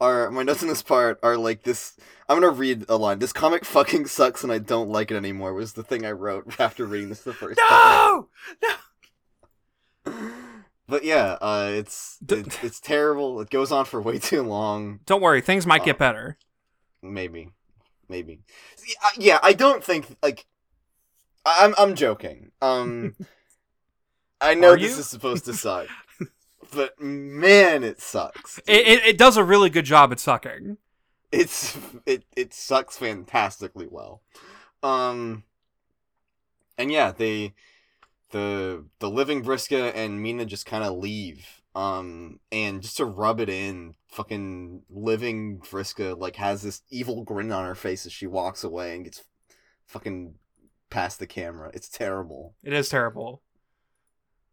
[0.00, 1.96] are my notes in this part are like this.
[2.28, 3.18] I'm gonna read a line.
[3.18, 5.54] This comic fucking sucks and I don't like it anymore.
[5.54, 8.26] Was the thing I wrote after reading this the first time.
[8.62, 8.74] No!
[10.90, 13.42] But yeah, uh, it's, it's it's terrible.
[13.42, 15.00] It goes on for way too long.
[15.04, 16.38] Don't worry, things might Uh, get better.
[17.02, 17.50] Maybe,
[18.08, 18.40] maybe.
[19.18, 20.46] Yeah, I don't think like.
[21.44, 22.52] I- I'm I'm joking.
[22.62, 23.16] Um,
[24.40, 25.00] I know Are this you?
[25.00, 25.88] is supposed to suck,
[26.72, 28.58] but man, it sucks.
[28.66, 30.78] It, it it does a really good job at sucking.
[31.32, 31.76] it's
[32.06, 34.22] it it sucks fantastically well.
[34.82, 35.44] Um,
[36.76, 37.54] and yeah, they
[38.30, 41.62] the the living Vriska and Meenah just kind of leave.
[41.74, 47.52] Um, and just to rub it in, fucking living Vriska like has this evil grin
[47.52, 49.22] on her face as she walks away and gets
[49.86, 50.34] fucking
[50.90, 51.70] past the camera.
[51.74, 52.54] It's terrible.
[52.64, 53.42] It is terrible.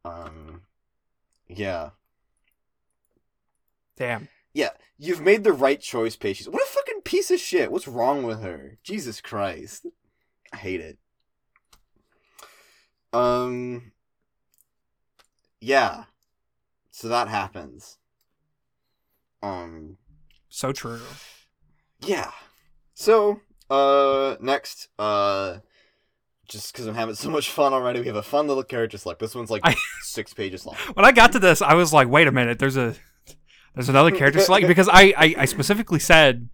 [0.04, 0.62] Um,
[1.48, 1.92] yeah,
[3.98, 4.28] Damn.
[4.54, 4.70] yeah.
[4.98, 6.48] You've made the right choice, Patience.
[6.48, 7.70] What a fucking piece of shit.
[7.72, 8.78] What's wrong with her?
[8.82, 9.86] Jesus Christ,
[10.54, 10.98] I hate it.
[13.12, 13.92] Um,
[15.60, 16.06] yeah.
[16.92, 17.98] So that happens.
[19.44, 19.98] Um,
[20.50, 21.02] So true.
[22.02, 22.32] Yeah.
[22.94, 25.58] So, uh, next, uh,
[26.48, 29.20] just because I'm having so much fun already, we have a fun little character select.
[29.20, 30.76] This one's like I- six pages long.
[30.94, 32.96] When I got to this, I was like, wait a minute, there's a
[33.76, 36.50] there's another character select because I, I, I specifically said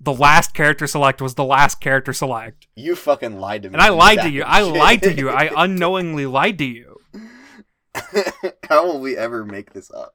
[0.00, 2.66] the last character select was the last character select.
[2.74, 3.74] You fucking lied to me.
[3.74, 4.42] And I lied to you.
[4.42, 5.30] I lied to you.
[5.30, 7.00] I unknowingly lied to you.
[8.68, 10.14] How will we ever make this up?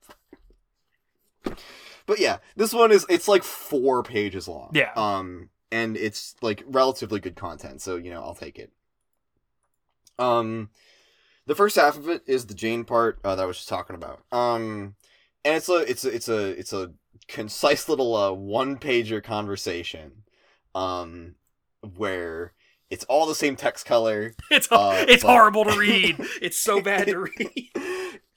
[2.05, 4.71] But yeah, this one is it's like four pages long.
[4.73, 4.91] Yeah.
[4.95, 8.71] Um, and it's like relatively good content, so you know I'll take it.
[10.19, 10.69] Um,
[11.47, 13.95] the first half of it is the Jane part uh, that I was just talking
[13.95, 14.23] about.
[14.31, 14.95] Um,
[15.45, 16.91] and it's a it's a it's a it's a
[17.27, 20.23] concise little uh, one pager conversation.
[20.73, 21.35] Um,
[21.97, 22.53] where
[22.89, 24.33] it's all the same text color.
[24.51, 26.17] It's Uh, it's but- horrible to read.
[26.41, 27.71] It's so bad to read.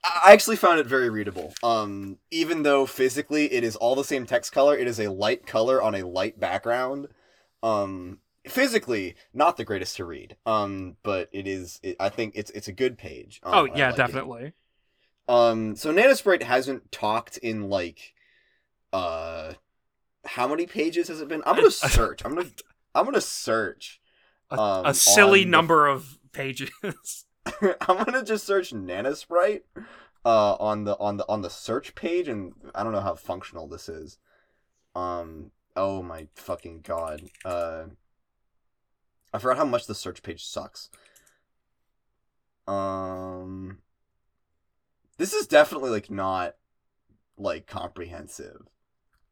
[0.07, 1.55] I actually found it very readable.
[1.63, 5.47] Um, even though physically it is all the same text color, it is a light
[5.47, 7.09] color on a light background.
[7.63, 10.37] Um, physically not the greatest to read.
[10.45, 11.81] Um, but it is.
[11.83, 13.41] It, I think it's it's a good page.
[13.45, 14.55] Um, Oh yeah, like it.
[15.29, 18.13] Um, so Nana Sprite hasn't talked in like,
[18.93, 19.55] uh,
[20.25, 21.43] how many pages has it been?
[21.47, 22.25] I'm gonna search.
[22.25, 22.51] I'm gonna
[22.95, 24.01] I'm gonna search.
[24.51, 26.71] A, Um, a silly on the- number of pages.
[27.63, 29.65] I'm gonna just search Nana Sprite
[30.25, 33.69] uh on the on the on the search page and I don't know how functional
[33.69, 34.17] this is.
[34.95, 37.23] Um oh my fucking god.
[37.45, 37.85] Uh
[39.33, 40.89] I forgot how much the search page sucks.
[42.67, 43.79] Um
[45.17, 46.55] This is definitely like not
[47.37, 48.63] like comprehensive.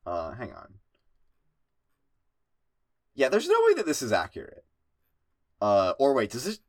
[0.06, 0.74] Uh hang on.
[3.14, 4.64] Yeah, there's no way that this is accurate.
[5.60, 6.60] Uh or wait, does this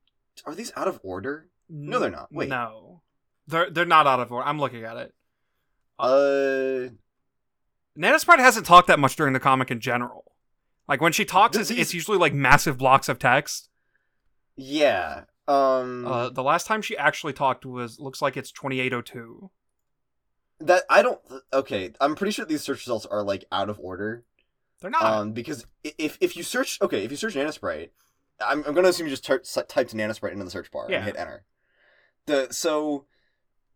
[0.45, 1.49] are these out of order?
[1.69, 2.30] No, they're not.
[2.32, 2.49] Wait.
[2.49, 3.02] No,
[3.47, 4.47] they're they're not out of order.
[4.47, 5.13] I'm looking at it.
[5.99, 6.89] Uh,
[7.95, 10.32] Nana Sprite hasn't talked that much during the comic in general.
[10.88, 13.69] Like when she talks, it's, These- it's usually like massive blocks of text.
[14.58, 15.23] yeah.
[15.48, 19.50] Um, Uh, the last time she actually talked was looks like it's 2802.
[20.60, 21.20] that I don't.
[21.52, 24.24] Okay, I'm pretty sure these search results are like out of order.
[24.80, 25.04] They're not.
[25.04, 27.90] Um, because if if you search, okay, if you search Nannasprite,
[28.46, 30.98] I'm I'm gonna assume you just type typed Nannasprite into the search bar Yeah.
[30.98, 31.46] and hit enter.
[32.26, 33.06] The so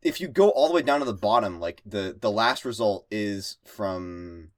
[0.02, 3.06] if you go all the way down to the bottom, like the the last result
[3.12, 4.52] is from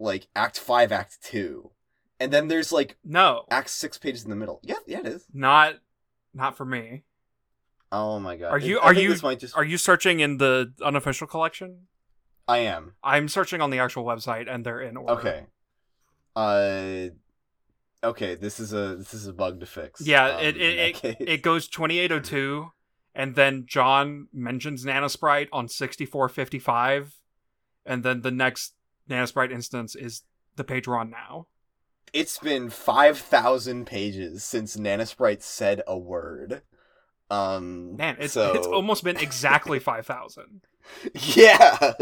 [0.00, 1.70] like Act Five, Act Two,
[2.18, 4.60] and then there's like no, Act Six pages in the middle.
[4.64, 5.26] Yeah, yeah, it is.
[5.32, 5.74] not
[6.34, 7.02] not for me.
[7.92, 8.52] Oh my god.
[8.52, 9.56] Are you- I are you- just.
[9.56, 11.86] Are you searching in the unofficial collection?
[12.46, 12.94] I am.
[13.02, 15.12] I'm searching on the actual website, and they're in order.
[15.12, 15.46] Okay.
[16.36, 17.14] Uh.
[18.02, 20.00] Okay, this is a this is a bug to fix.
[20.00, 22.70] Yeah, um, it it, it, it goes 2802,
[23.14, 27.16] and then John mentions Nannasprite on 6455,
[27.84, 28.74] and then the next
[29.08, 30.22] Nannasprite instance is
[30.56, 31.48] the page we're on now.
[32.12, 36.62] It's been five thousand pages since Nannasprite said a word.
[37.30, 37.96] Um.
[37.96, 38.52] Man, it's so...
[38.54, 40.62] it's almost been exactly 5,000.
[41.14, 41.92] yeah.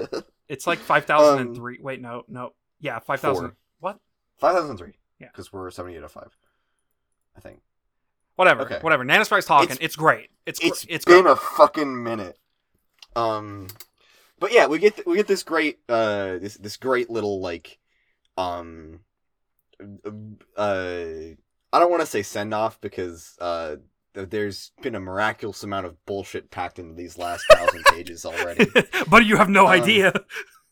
[0.49, 1.79] It's like 5,003.
[1.83, 2.55] Wait, no, no.
[2.81, 3.45] Yeah, 5,000.
[3.45, 3.99] Um, What?
[4.39, 4.93] Five thousand three.
[5.19, 5.27] Yeah.
[5.33, 6.35] Because we're seventy eight oh five.
[7.37, 7.61] I think
[8.37, 8.63] Whatever.
[8.63, 8.79] Okay.
[8.81, 9.05] Whatever.
[9.05, 9.65] Nannasprite's talking.
[9.71, 10.31] It's- It's, great.
[10.47, 11.33] It's it's it's been great.
[11.33, 12.39] a fucking minute.
[13.17, 13.67] Um,
[14.39, 17.79] but yeah, we get th- we get this great uh this this great little like
[18.37, 19.01] um
[20.57, 21.35] uh
[21.73, 23.77] I don't want to say send off because uh
[24.15, 28.67] there's been a miraculous amount of bullshit packed into these last thousand pages already.
[29.09, 30.13] but you have no Um, idea.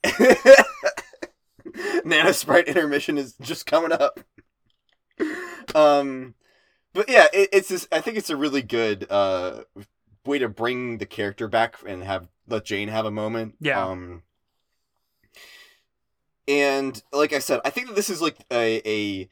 [2.05, 4.21] Nannasprite intermission is just coming up.
[5.75, 6.35] Um,
[6.95, 9.63] but yeah, it, it's just, I think it's a really good uh
[10.25, 13.55] way to bring the character back and have let Jane have a moment.
[13.61, 13.85] Yeah.
[13.85, 14.23] Um,
[16.49, 19.29] and like I said, I think that this is like a a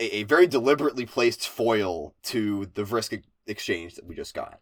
[0.00, 4.58] a, very deliberately placed foil to the Vriska exchange that we just got.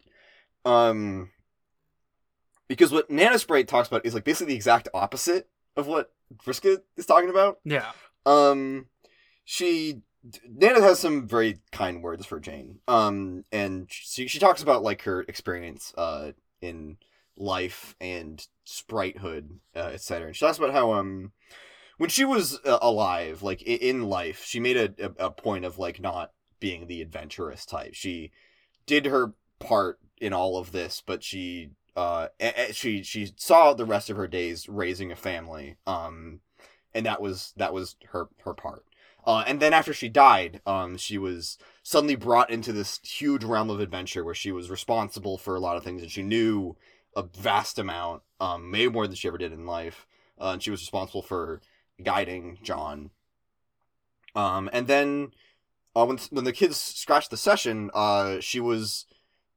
[0.65, 1.29] Um,
[2.67, 5.47] because what Nannasprite talks about is like basically the exact opposite
[5.77, 6.11] of what
[6.45, 7.59] Vriska is talking about.
[7.63, 7.91] Yeah.
[8.25, 8.87] Um,
[9.45, 10.01] she
[10.47, 12.79] Nanna has some very kind words for Jane.
[12.87, 16.97] Um, and she she talks about like her experience uh in
[17.37, 20.27] life and spritehood, uh, etc.
[20.27, 21.31] And she talks about how um
[21.97, 25.99] when she was uh, alive, like in life, she made a, a point of like
[25.99, 27.93] not being the adventurous type.
[27.93, 28.31] She
[28.85, 32.27] did her part in all of this, but she uh
[32.71, 35.75] she she saw the rest of her days raising a family.
[35.85, 36.41] Um,
[36.93, 38.85] and that was that was her her part.
[39.25, 43.69] Uh, and then after she died, um, she was suddenly brought into this huge realm
[43.69, 46.75] of adventure where she was responsible for a lot of things and she knew
[47.15, 50.07] a vast amount, um, maybe more than she ever did in life.
[50.39, 51.61] Uh, and she was responsible for
[52.01, 53.11] guiding John.
[54.35, 55.31] Um, and then
[55.95, 59.05] uh, when when the kids scratched the session, uh, she was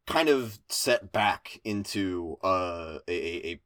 [0.07, 3.61] kind of set back into uh, a, a, a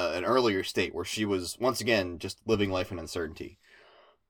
[0.00, 3.58] uh, an earlier state where she was once again just living life in uncertainty.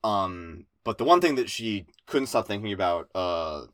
[0.02, 3.66] Um, but the one thing that she couldn't stop thinking about uh,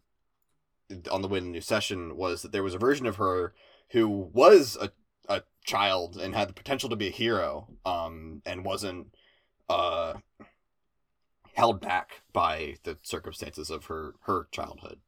[1.11, 3.55] on the way to the new session was that there was a version of her
[3.91, 4.91] who was a, a
[5.67, 9.15] child and had the potential to be a hero um, and wasn't
[9.69, 10.15] uh,
[11.55, 15.01] held back by the circumstances of her, her childhood.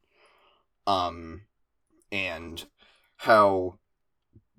[0.86, 1.42] Um,
[2.10, 2.64] and
[3.16, 3.78] how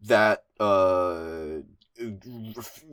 [0.04, 1.62] that uh,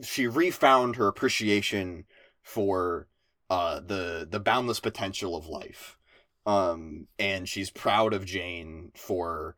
[0.01, 2.05] she refound her appreciation
[2.41, 3.07] for
[3.49, 5.97] uh, the the boundless potential of life.
[6.45, 9.55] Um, and she's proud of Jane for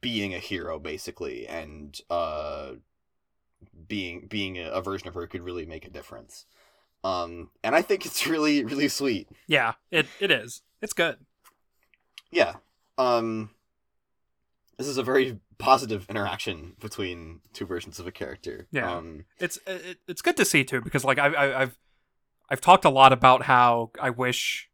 [0.00, 2.72] being a hero, basically, and uh,
[3.88, 6.46] being being a, a version of her could really make a difference.
[7.04, 9.28] Um, and I think it's really really sweet.
[9.46, 9.74] Yeah.
[9.90, 10.62] It it is.
[10.82, 11.18] It's good.
[12.30, 12.54] Yeah.
[12.98, 13.50] Um,
[14.78, 18.66] this is a very positive interaction between two versions of a character.
[18.70, 18.92] Yeah.
[18.92, 21.78] Um, It's it, it's good to see too because like I, I I've
[22.50, 24.68] I've talked a lot about how I wish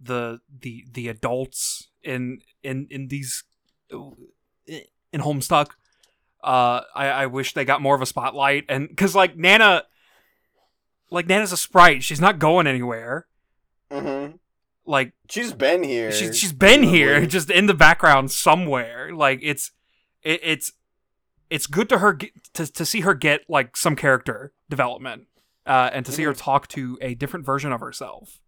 [0.00, 3.44] the the the adults in in in these
[3.90, 5.70] in Homestuck
[6.42, 9.84] uh I I wish they got more of a spotlight and cuz like Nanna
[11.10, 13.26] like Nanna's a sprite she's not going anywhere
[13.90, 14.38] mhm.
[14.84, 16.12] like She's been here.
[16.12, 19.70] she, she's been here just in the background somewhere like it's
[20.22, 20.72] it, it's
[21.48, 25.28] it's good to her get, to, to see her get like some character development
[25.64, 26.40] uh, and to see her Mm-hmm.
[26.40, 28.40] talk to a different version of herself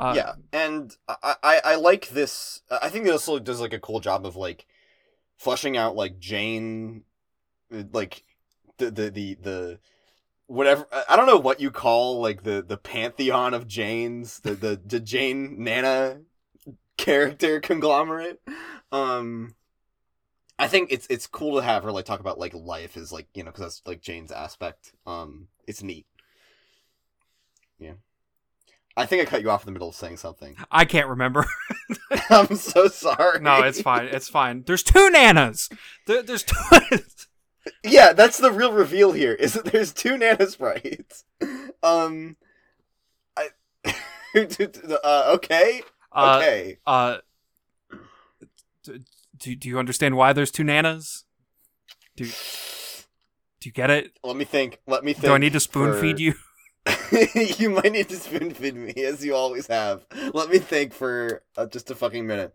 [0.00, 2.62] uh, yeah, and I, I I like this.
[2.70, 4.66] I think this also does like a cool job of like
[5.36, 7.04] fleshing out like Jane,
[7.74, 8.24] uh, like
[8.78, 9.78] the the the the
[10.46, 10.86] whatever.
[11.08, 15.00] I- don't know what you call like the the pantheon of Janes, the the the
[15.00, 16.22] Jane Nanna
[16.96, 18.40] character conglomerate.
[18.90, 19.54] Um,
[20.58, 23.28] I think it's it's cool to have her like talk about like life is like
[23.34, 24.92] you know because that's like Jane's aspect.
[25.06, 26.06] Um, it's neat.
[27.78, 27.94] Yeah.
[28.96, 30.56] I think I cut you off in the middle of saying something.
[30.70, 31.46] i can't remember
[32.30, 33.40] I'm so sorry.
[33.40, 35.72] no it's fine it's fine there's two nannas
[36.06, 36.54] there, there's two
[37.84, 39.34] Yeah, that's the real reveal here.
[39.34, 41.24] Is that there's two Nannasprites.
[41.82, 42.36] Um,
[43.36, 43.48] I.
[44.34, 45.82] uh, okay.
[46.10, 46.78] uh, Okay.
[46.86, 47.18] uh
[48.82, 51.24] do, do you understand why there's two nannas
[52.16, 54.78] do do you get it Let me think.
[54.86, 55.24] Let me think.
[55.26, 56.34] do i need to spoon for- feed you
[57.58, 60.06] you might need to spoon feed me as you always have.
[60.32, 62.54] Let me think for uh, just a fucking minute.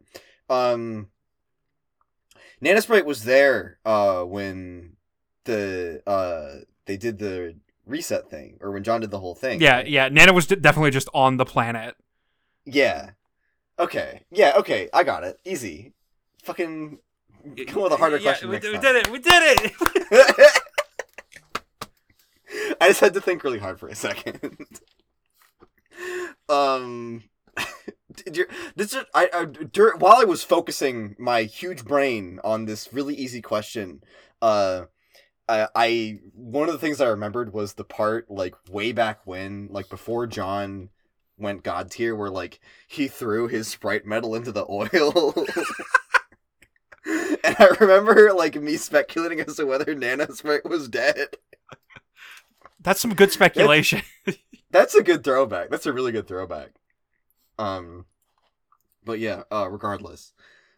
[0.50, 1.10] Um,
[2.64, 4.94] Nannasprite was there uh when
[5.44, 7.56] the uh they did the
[7.86, 9.62] reset thing or when John did the whole thing.
[9.62, 9.88] yeah right?
[9.88, 11.96] yeah nanna was d- definitely just on the planet
[12.66, 13.12] Yeah.
[13.78, 14.22] Okay.
[14.32, 14.54] Yeah.
[14.58, 14.90] Okay.
[14.94, 15.38] I got it.
[15.46, 15.94] Easy.
[16.44, 16.98] Fucking
[17.68, 18.82] come with a harder Yeah, question we, next we time.
[18.82, 19.12] did it.
[19.12, 20.62] We did it.
[22.82, 24.68] I just had to think really hard for a second.
[26.50, 27.24] um,
[28.34, 28.46] you,
[28.76, 33.16] this is, I, I dur- while I was focusing my huge brain on this really
[33.16, 34.02] easy question,
[34.42, 34.86] uh,
[35.48, 39.68] I, I one of the things I remembered was the part like way back when,
[39.70, 40.90] like before John
[41.38, 45.34] went god tier, where like he threw his sprite metal into the oil.
[47.44, 51.38] And I remember like me speculating as to whether Nannasprite was dead.
[52.86, 54.04] That's some good speculation.
[54.72, 55.72] That's a good throwback.
[55.72, 56.70] That's a really good throwback.
[57.58, 58.06] Um,
[59.04, 59.42] but yeah.
[59.52, 60.34] Uh, regardless.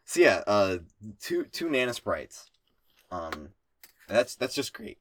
[0.06, 0.42] So yeah.
[0.48, 0.78] Uh,
[1.20, 2.46] two two Nannasprites.
[3.12, 3.50] Um,
[4.08, 5.00] that's that's just great.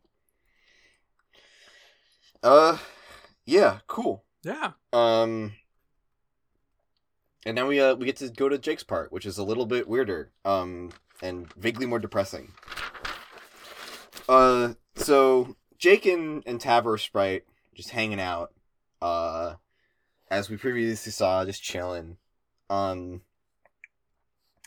[2.43, 2.79] Uh,
[3.45, 3.79] yeah.
[3.87, 4.25] Cool.
[4.43, 4.73] yeah.
[4.93, 5.53] Um.
[7.45, 9.67] and now we uh we get to go to Jake's part, which is a little
[9.67, 10.91] bit weirder, um,
[11.23, 12.53] and vaguely more depressing.
[14.29, 17.43] Uh, so Jake and and Tavrosprite
[17.75, 18.53] just hanging out,
[19.03, 19.55] uh,
[20.31, 22.17] as we previously saw, just chilling,
[22.71, 23.23] um,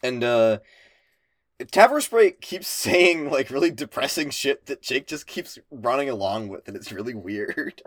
[0.04, 0.60] and uh.
[1.62, 6.78] Tavrosprite keeps saying like really depressing shit that Jake just keeps running along with, and
[6.78, 7.82] it's really weird.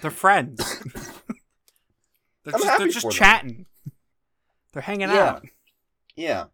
[0.00, 0.56] They're friends.
[2.44, 3.18] they're I'm just, they're just for them.
[3.18, 3.66] chatting.
[4.72, 5.16] They're hanging Yeah.
[5.26, 5.46] out.
[6.16, 6.44] Yeah.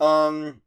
[0.00, 0.62] Um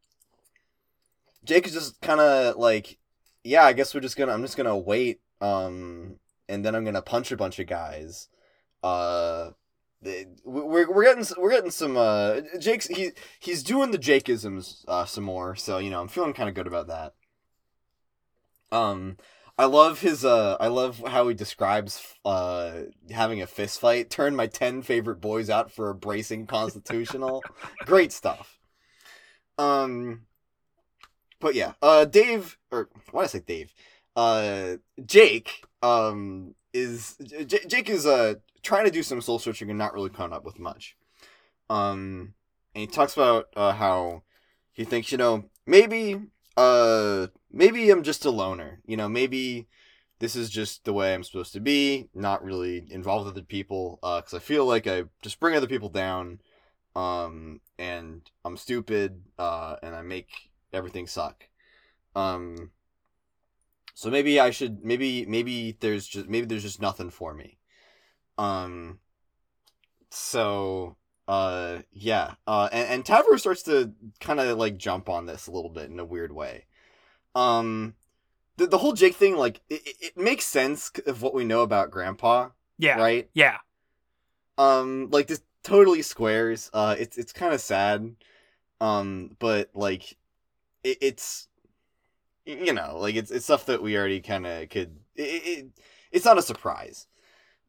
[1.43, 2.99] Jake is just kind of like
[3.43, 6.17] yeah, I guess we're just to I'm just to wait um
[6.47, 8.27] and then I'm to punch a bunch of guys.
[8.83, 9.51] Uh
[10.43, 15.23] we're we're getting we're getting some uh Jake's he he's doing the Jakeisms uh some
[15.23, 17.13] more, so you know, I'm feeling kind of good about that.
[18.71, 19.17] Um
[19.57, 22.81] I love his uh I love how he describes uh
[23.11, 24.09] having a fist fight.
[24.09, 27.43] Turn my 10 favorite boys out for a bracing constitutional.
[27.85, 28.59] Great stuff.
[29.57, 30.25] Um
[31.41, 33.73] but yeah, uh Dave or why did I say Dave?
[34.15, 39.79] Uh Jake um is J- Jake is uh trying to do some soul searching and
[39.79, 40.95] not really coming up with much.
[41.69, 42.33] Um
[42.75, 44.23] and he talks about uh how
[44.73, 46.19] he thinks, you know, maybe
[46.57, 48.81] uh maybe I'm just a loner.
[48.85, 49.67] You know, maybe
[50.19, 53.99] this is just the way I'm supposed to be, not really involved with other people
[54.03, 56.41] uh cuz I feel like I just bring other people down
[56.95, 61.47] um and I'm stupid uh and I make everything suck.
[62.15, 62.71] Um
[63.93, 67.57] so maybe I should maybe maybe there's just maybe there's just nothing for me.
[68.37, 68.99] Um
[70.09, 70.97] so
[71.27, 72.33] uh yeah.
[72.47, 75.89] Uh and, and Tavro starts to kind of like jump on this a little bit
[75.89, 76.65] in a weird way.
[77.35, 77.95] Um
[78.57, 81.89] the, the whole Jake thing like it, it- makes sense of what we know about
[81.91, 82.97] grandpa, Yeah.
[82.99, 83.29] right?
[83.33, 83.57] Yeah.
[84.57, 88.15] um like this totally squares uh it's it's kind of sad
[88.81, 90.17] um but like
[90.83, 91.47] it, it's
[92.45, 95.67] you know like it's it's stuff that we already kind of could it, it
[96.11, 97.07] it's not a surprise.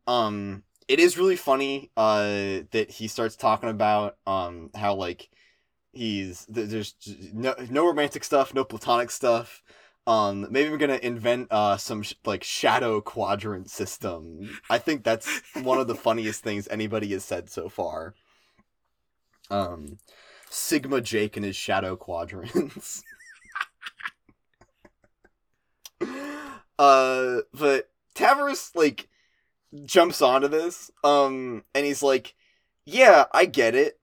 [0.07, 5.31] Um it is really funny uh that he starts talking about um how like
[5.93, 6.95] he's there's
[7.33, 9.63] no no romantic stuff no platonic stuff.
[10.07, 14.59] Um maybe we're gonna invent uh some sh- like shadow quadrant system.
[14.71, 15.29] I think that's
[15.63, 18.15] one of the funniest things anybody has said so far.
[19.51, 19.99] Um
[20.53, 23.03] sigma jake and his shadow quadrants
[26.79, 29.09] uh but tavros like
[29.85, 32.35] jumps onto this um and he's like
[32.85, 33.99] yeah i get it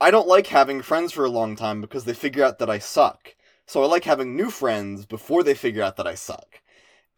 [0.00, 2.78] i don't like having friends for a long time because they figure out that i
[2.78, 3.34] suck
[3.66, 6.60] so I like having new friends before they figure out that I suck.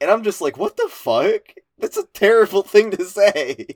[0.00, 1.42] And I'm just like, what the fuck?
[1.78, 3.66] That's a terrible thing to say.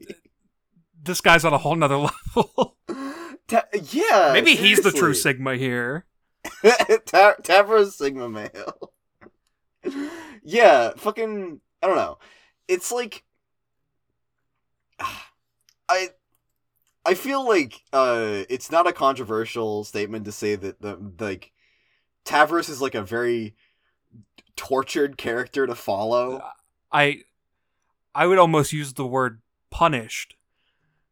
[1.03, 1.97] This guy's on a whole nother
[2.37, 2.77] level.
[3.49, 4.31] Ta- yeah.
[4.33, 5.15] Maybe he's the true.
[5.15, 6.05] Sigma here.
[7.07, 8.93] Ta- Tavro's Sigma male.
[10.43, 11.61] yeah, fucking.
[11.83, 12.19] I don't know.
[12.69, 13.25] It's like.
[15.89, 16.09] I.
[17.07, 21.53] I feel like uh, it's not a controversial statement to say that the like
[22.27, 23.55] Tavros is like a very
[24.57, 26.43] tortured character to follow.
[26.93, 27.23] I
[28.15, 29.41] I would almost use the word
[29.71, 30.37] punished.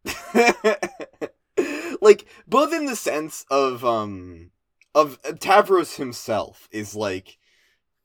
[2.01, 4.51] like both in the sense of um
[4.95, 7.39] of Tavros himself is like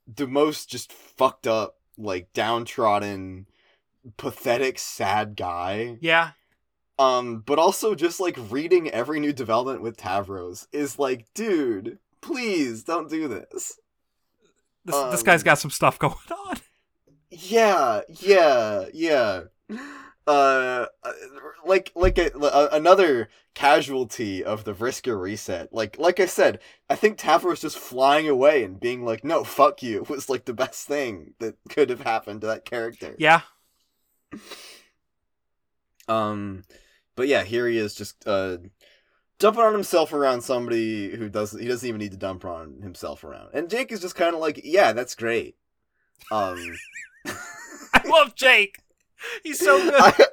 [0.06, 3.46] the most just fucked up like downtrodden
[4.16, 6.30] pathetic sad guy Yeah.
[6.98, 12.82] um but also just like reading every new development with Tavros is like dude please
[12.82, 13.78] don't do this
[14.84, 16.14] This this Um, guy's got some stuff going
[16.48, 16.56] on.
[17.30, 19.42] Yeah, yeah, yeah.
[20.26, 21.12] Uh, uh,
[21.64, 25.72] like like a, a, another casualty of the Vriska reset.
[25.72, 29.82] Like like I said, I think Tavros just flying away and being like, "No, fuck
[29.82, 33.16] you," was like the best thing that could have happened to that character.
[33.18, 33.42] Yeah.
[36.08, 36.64] Um,
[37.14, 38.58] but yeah, here he is just uh
[39.38, 43.22] dumping on himself around somebody who doesn't he doesn't even need to dump on himself
[43.22, 43.50] around.
[43.54, 45.56] And Jake is just kind of like, "Yeah, that's great."
[46.30, 46.76] Um.
[47.94, 48.81] I love Jake.
[49.42, 49.94] He's so good.
[49.96, 50.26] I,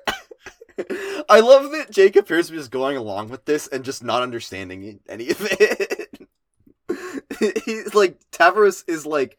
[1.30, 4.22] I love that Jake appears to be just going along with this and just not
[4.24, 6.28] understanding any of it.
[7.66, 9.38] He's like Tavros is like,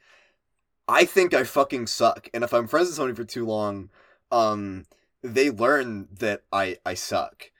[0.88, 3.90] I think I fucking suck, and if I'm friends with somebody for too long,
[4.30, 4.86] um,
[5.22, 7.51] they learn that I I suck.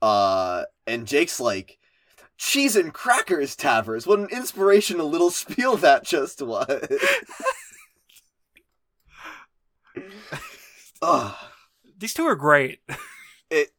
[0.00, 1.78] Uh, and Jake's like,
[2.36, 4.06] cheese and crackers, Tavros.
[4.06, 6.66] What an inspirational little spiel that just was.
[11.02, 11.34] Ugh.
[11.98, 12.80] These two are great.
[13.50, 13.70] it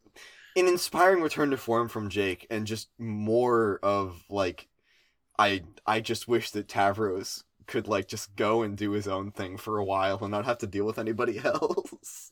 [0.56, 4.68] an inspiring return to form from Jake, and just more of like,
[5.38, 9.56] I I just wish that Tavros could like just go and do his own thing
[9.58, 12.32] for a while and not have to deal with anybody else.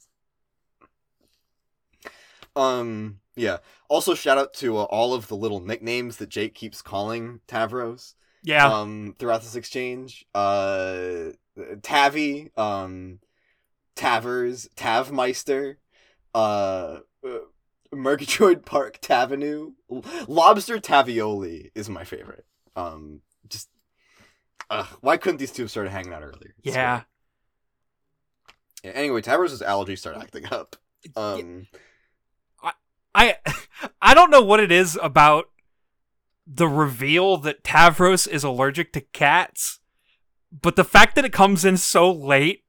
[2.55, 3.57] um, yeah.
[3.87, 8.15] Also, shout out to uh, all of the little nicknames that Jake keeps calling Tavros
[8.43, 8.67] Yeah.
[8.67, 10.25] um throughout this exchange.
[10.33, 11.31] Uh
[11.81, 13.19] Tavi, um
[13.97, 15.77] Tavers, Tavmeister,
[16.33, 17.39] uh, uh
[17.93, 19.73] Murgatroyd Park Tavenu,
[20.27, 22.45] Lobster Tavioli is my favorite.
[22.75, 23.69] Um just
[24.69, 26.53] uh, why couldn't these two have started hanging out earlier?
[26.63, 27.03] It's yeah.
[28.83, 28.91] yeah.
[28.91, 30.75] Anyway, Tavers' allergies start acting up.
[31.15, 31.67] Um
[33.17, 33.35] I
[34.01, 35.49] I don't know what it is about
[36.45, 39.79] the reveal that Tavros is allergic to cats,
[40.49, 42.63] but the fact that it comes in so late,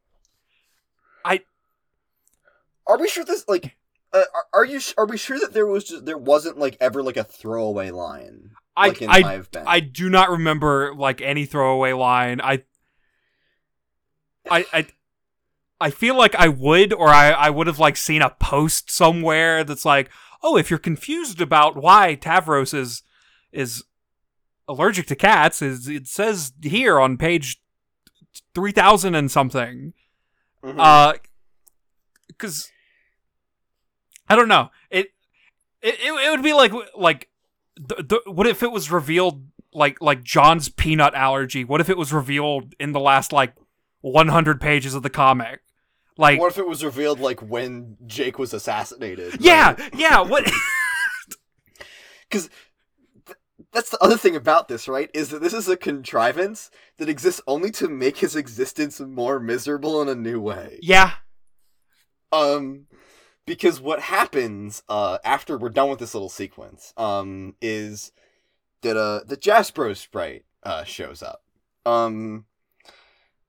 [2.86, 3.76] Are we sure this like?
[4.12, 4.22] Uh,
[4.54, 4.80] are, you?
[4.96, 8.52] Are we sure that there was just there wasn't like ever like a throwaway line
[8.78, 9.42] I like I?
[9.66, 12.40] I do not remember like any throwaway line.
[12.40, 12.62] I
[14.48, 14.86] I I
[15.80, 19.64] I feel like I would or I I would have like seen a post somewhere
[19.64, 20.10] that's like,
[20.42, 23.02] "Oh, if you're confused about why Tavros is
[23.52, 23.82] is
[24.68, 27.60] allergic to cats, is it says here on page
[28.54, 29.92] 3000 and something."
[30.62, 30.76] Mhm.
[30.78, 31.14] Uh
[32.36, 32.70] cuz
[34.28, 34.70] I don't know.
[34.90, 35.08] It
[35.82, 37.28] it it, would be like like
[37.76, 41.64] the, the, what if it was revealed like like John's peanut allergy?
[41.64, 43.54] What if it was revealed in the last like
[44.00, 45.60] 100 pages of the comic?
[46.16, 49.40] Like what if it was revealed like when Jake was assassinated?
[49.40, 50.50] yeah, Like, yeah, what
[53.72, 55.10] that's the other thing about this, right?
[55.14, 60.00] Is that this is a contrivance that exists only to make his existence more miserable
[60.00, 60.78] in a new way.
[60.82, 61.12] Yeah.
[62.32, 62.86] Um,
[63.46, 68.12] because what happens uh after we're done with this little sequence um is
[68.82, 71.42] that uh the Jaspro sprite uh shows up.
[71.86, 72.44] Um,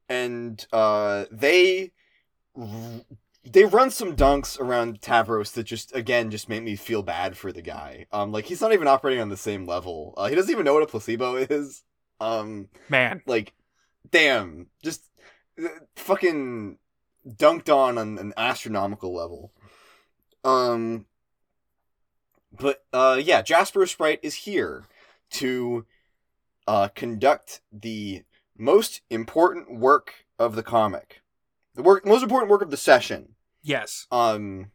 [0.07, 1.91] and uh they
[3.51, 7.51] they run some dunks around Tavros that just again just make me feel bad for
[7.51, 8.05] the guy.
[8.11, 10.13] Um, like he's not even operating on the same level.
[10.17, 11.83] Uh, he doesn't even know what a placebo is.
[12.19, 13.21] Um, Man.
[13.25, 13.53] like,
[14.11, 15.09] damn, just
[15.63, 16.77] uh, fucking
[17.27, 19.51] dunked on on an astronomical level.
[20.43, 21.05] Um,
[22.51, 24.85] but uh, yeah, Jasper Sprite is here
[25.31, 25.85] to
[26.67, 28.23] uh conduct the
[28.57, 31.21] most important work of the comic,
[31.73, 33.35] the work most important work of the session.
[33.61, 34.07] Yes.
[34.11, 34.71] Um,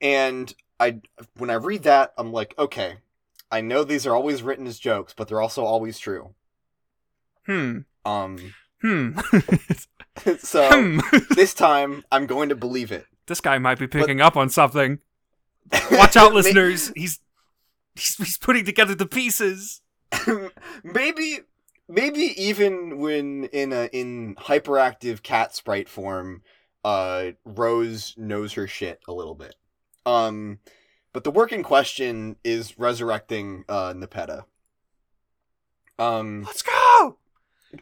[0.00, 1.00] and I
[1.36, 2.98] when I read that, I'm like, okay,
[3.50, 6.34] I know these are always written as jokes, but they're also always true.
[7.46, 7.78] Hmm.
[8.04, 9.18] Um, Hmm.
[10.38, 11.00] so hmm.
[11.34, 13.06] this time I'm going to believe it.
[13.26, 15.00] this guy might be picking up on something.
[15.90, 16.92] Watch out, listeners.
[16.94, 17.20] He's
[17.94, 19.80] he's, he's putting together the pieces.
[20.84, 21.40] maybe,
[21.88, 26.42] maybe even when in a in hyperactive cat sprite form,
[26.86, 29.56] uh, Rose knows her shit a little bit.
[30.06, 30.60] Um,
[31.12, 34.44] but the work in question is resurrecting uh Nepeta.
[35.98, 37.16] Um, Let's go.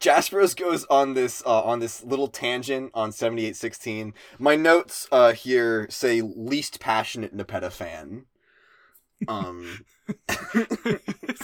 [0.01, 4.15] Jaspers goes on this uh, on this little tangent on seventy eight sixteen.
[4.39, 8.25] My notes uh, here say least passionate Nepeta fan.
[9.29, 9.85] Um,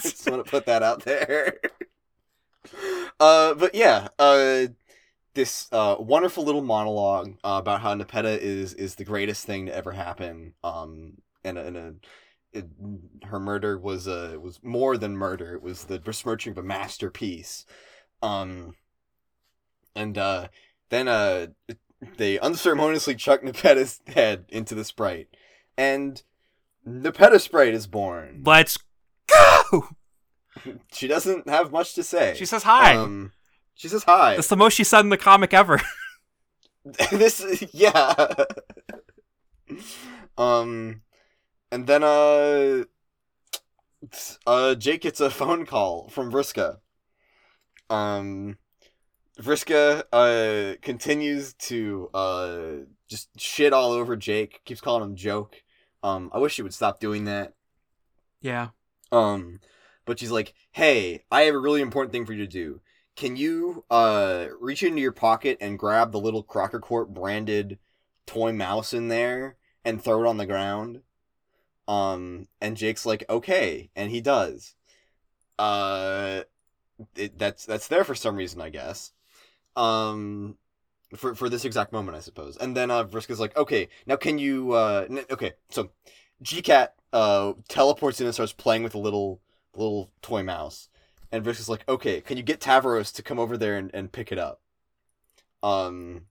[0.01, 1.59] just want to put that out there.
[3.19, 4.65] Uh, but yeah, uh,
[5.33, 9.75] this uh, wonderful little monologue uh, about how Nepeta is is the greatest thing to
[9.75, 10.53] ever happen.
[10.63, 11.93] Um, and a, and a
[12.53, 12.65] it,
[13.23, 15.53] her murder was uh was more than murder.
[15.55, 17.65] It was the besmirching of a masterpiece.
[18.21, 18.75] Um,
[19.95, 20.47] and uh,
[20.89, 21.47] then uh,
[22.17, 25.29] they unceremoniously chuck Nepeta's head into the sprite,
[25.77, 26.21] and
[26.87, 28.41] Nepeta sprite is born.
[28.45, 28.77] Let's
[29.27, 29.89] go.
[30.91, 32.33] She doesn't have much to say.
[32.35, 32.97] She says hi.
[32.97, 33.31] Um,
[33.81, 34.35] she says hi.
[34.35, 35.81] That's the most she said in the comic ever.
[37.11, 38.13] this, yeah.
[40.37, 41.01] um,
[41.71, 42.83] and then uh,
[44.45, 46.77] uh, Jake gets a phone call from Vriska.
[47.89, 48.59] Um,
[49.39, 52.65] Vriska uh continues to uh
[53.07, 54.61] just shit all over Jake.
[54.63, 55.63] Keeps calling him joke.
[56.03, 57.53] Um, I wish she would stop doing that.
[58.41, 58.69] yeah.
[59.11, 59.59] Um,
[60.05, 62.81] but she's like, "Hey, I have a really important thing for you to do.
[63.21, 67.77] Can you uh reach into your pocket and grab the little Crocker Corp branded
[68.25, 71.01] toy mouse in there and throw it on the ground?"
[71.87, 74.75] Um, and Jake's like, "Okay," and he does.
[75.59, 76.43] Uh,
[77.15, 79.13] it, that's that's there for some reason, I guess.
[79.75, 80.57] Um,
[81.15, 82.57] for for this exact moment, I suppose.
[82.57, 85.91] And then uh, Vriska's like, "Okay, now can you uh, n- okay, so."
[86.43, 89.41] GCat uh teleports in and starts playing with a little
[89.75, 90.89] little toy mouse.
[91.31, 94.31] And Vriska's like, okay, can you get Tavros to come over there and, and pick
[94.31, 94.61] it up?
[95.63, 96.25] Um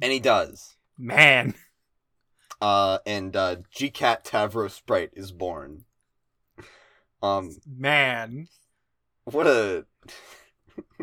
[0.00, 0.76] and he does.
[0.98, 1.54] Man.
[2.60, 5.84] Uh and uh G-Cat Tavros Sprite is born.
[7.22, 8.48] Um Man.
[9.24, 9.86] what a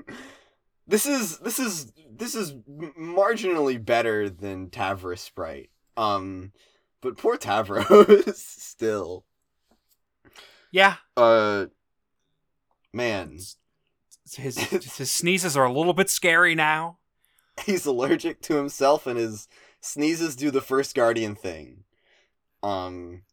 [0.88, 5.70] this is this is this is marginally better than Tavros Sprite.
[5.96, 6.52] Um
[7.02, 9.26] but poor Tavros still.
[10.72, 10.96] Yeah.
[11.16, 11.68] Uh
[12.94, 13.40] man,
[14.36, 17.00] His his sneezes are a little bit scary now.
[17.66, 19.48] he's allergic to himself and his
[19.82, 21.84] sneezes do the first guardian thing.
[22.62, 23.24] Um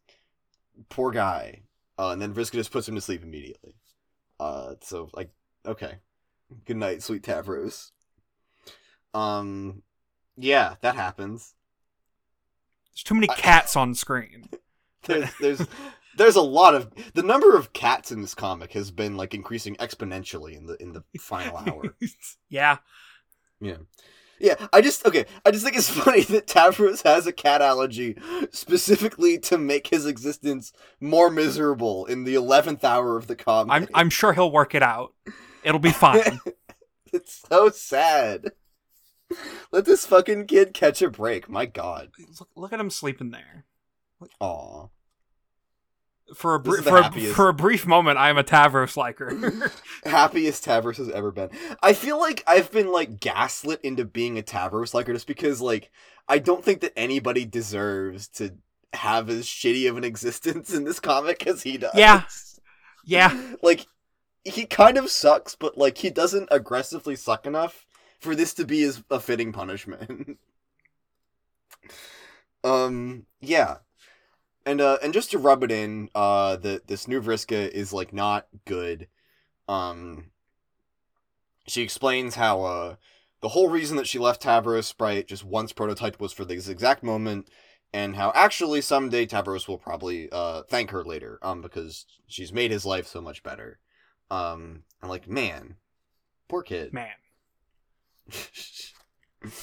[0.89, 1.61] poor guy.
[1.99, 3.75] Uh and then Vriska just puts him to sleep immediately.
[4.39, 5.29] Uh so like
[5.67, 5.99] okay.
[6.65, 7.91] Good night, sweet Tavros.
[9.13, 9.83] Um
[10.35, 11.53] yeah, that happens.
[12.91, 14.49] There's too many I- cats on screen.
[15.03, 15.61] There's there's
[16.17, 19.75] there's a lot of the number of cats in this comic has been like increasing
[19.77, 21.95] exponentially in the in the final hour.
[22.49, 22.77] yeah.
[23.59, 23.77] Yeah.
[24.39, 25.25] Yeah, I just okay.
[25.45, 28.15] I just think it's funny that Tavros has a cat allergy
[28.51, 33.73] specifically to make his existence more miserable in the eleventh hour of the comic.
[33.73, 35.13] I'm I'm sure he'll work it out.
[35.63, 36.39] It'll be fine.
[37.13, 38.51] it's so sad.
[39.71, 41.49] Let this fucking kid catch a break.
[41.49, 42.11] My God.
[42.39, 43.65] look, look at him sleeping there.
[44.39, 44.87] Aw.
[46.35, 49.71] For a br- for a, for a brief moment, I am a Tavros liker.
[50.03, 51.49] happiest Tavros has ever been.
[51.81, 55.89] I feel like I've been like gaslit into being a Tavros liker just because like
[56.27, 58.55] I don't think that anybody deserves to
[58.93, 61.95] have as shitty of an existence in this comic as he does.
[61.95, 62.23] Yeah.
[63.05, 63.55] yeah.
[63.61, 63.85] Like
[64.43, 67.85] he kind of sucks, but like he doesn't aggressively suck enough
[68.19, 70.37] for this to be as a fitting punishment.
[72.63, 73.77] um yeah.
[74.67, 78.11] And uh and just to rub it in, uh the this new Vriska is like
[78.11, 79.07] not good.
[79.69, 80.31] Um
[81.65, 82.95] she explains how uh
[83.39, 87.01] the whole reason that she left Tavros Sprite just once prototyped was for this exact
[87.01, 87.49] moment
[87.93, 92.69] and how actually someday Tavros will probably uh thank her later um because she's made
[92.69, 93.79] his life so much better.
[94.29, 95.75] Um I'm like, man,
[96.49, 96.91] poor kid.
[96.91, 97.07] Man.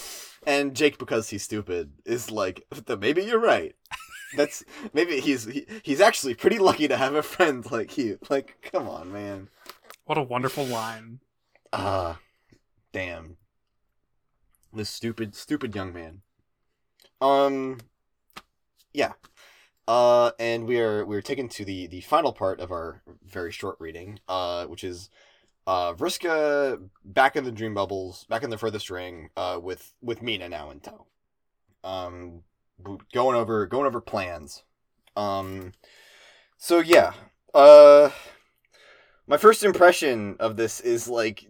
[0.46, 2.66] and Jake because he's stupid is like
[2.98, 3.74] maybe you're right.
[4.37, 8.18] That's maybe he's he, he's actually pretty lucky to have a friend like you.
[8.28, 9.49] Like come on, man.
[10.07, 11.20] What a wonderful line.
[11.72, 12.18] Ah,
[12.93, 13.37] damn.
[14.72, 16.22] This stupid, stupid young man.
[17.20, 17.78] Um,
[18.93, 19.12] yeah.
[19.87, 23.53] Uh, and we are we are taken to the the final part of our very
[23.53, 24.18] short reading.
[24.28, 25.11] Uh, which is
[25.66, 29.30] uh Vriska back in the dream bubbles, back in the furthest ring.
[29.37, 31.07] Uh, with with Meenah now in tow.
[31.82, 32.43] Um,
[33.12, 34.62] going over going over plans.
[35.16, 35.72] Um,
[36.57, 37.12] so yeah.
[37.53, 38.11] Uh
[39.27, 41.47] my first impression of this is like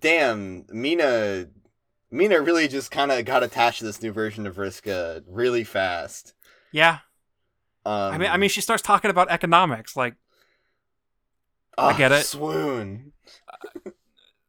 [0.00, 1.48] damn Meenah
[2.12, 6.34] Meenah really just kind of got attached to this new version of Vriska really fast
[6.72, 6.98] Yeah.
[7.86, 10.14] um, I mean I mean she starts talking about economics like
[11.76, 12.24] I get it.
[12.24, 13.12] swoon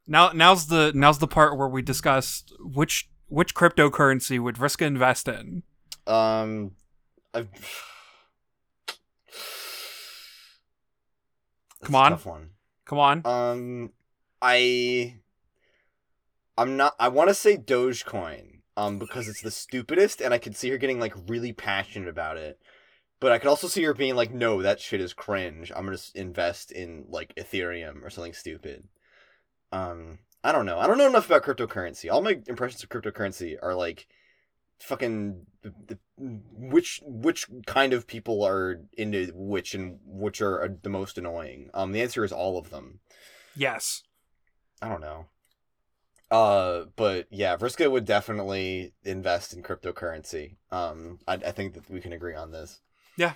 [0.05, 5.27] now now's the now's the part where we discuss which which cryptocurrency would Vriska invest
[5.27, 5.63] in.
[6.09, 6.71] Um
[7.33, 7.49] I've.
[11.83, 12.11] Come on.
[12.11, 12.49] tough one.
[12.85, 13.21] Come on.
[13.25, 13.93] Um,
[14.41, 15.15] I.
[16.57, 20.57] I'm not i want to say dogecoin um because it's the stupidest and i could
[20.57, 22.59] see her getting like really passionate about it
[23.21, 25.97] but i could also see her being like no that shit is cringe i'm gonna
[26.15, 28.89] invest in like ethereum or something stupid
[29.71, 33.55] um i don't know i don't know enough about cryptocurrency all my impressions of cryptocurrency
[33.61, 34.05] are like
[34.79, 40.69] fucking the, the, which which kind of people are into which and which are uh,
[40.81, 42.99] the most annoying um the answer is all of them
[43.59, 44.03] Yes.
[44.81, 45.25] I don't know.
[46.31, 50.55] Uh, but yeah, Vriska would definitely invest in cryptocurrency.
[50.71, 52.79] Um, I, I think that we can agree on this.
[53.17, 53.33] Yeah.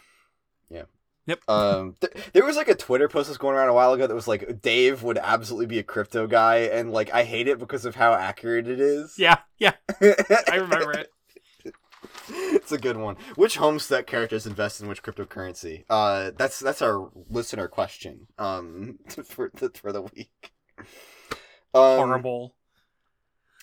[0.69, 0.83] Yeah.
[1.25, 1.39] Yep.
[1.49, 4.15] Um, th- there was like a Twitter post that's going around a while ago that
[4.15, 7.85] was like Dave would absolutely be a crypto guy, and like I hate it because
[7.85, 9.15] of how accurate it is.
[9.17, 9.39] Yeah.
[9.57, 9.73] Yeah.
[10.01, 11.09] I remember it.
[12.29, 13.15] it's a good one.
[13.35, 15.83] Which Homestuck characters invest in which cryptocurrency?
[15.89, 18.27] Uh, that's that's our listener question.
[18.37, 20.53] Um, for the for the week.
[21.73, 22.55] Um, Horrible.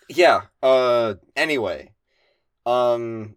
[0.09, 1.93] yeah uh anyway
[2.67, 3.37] um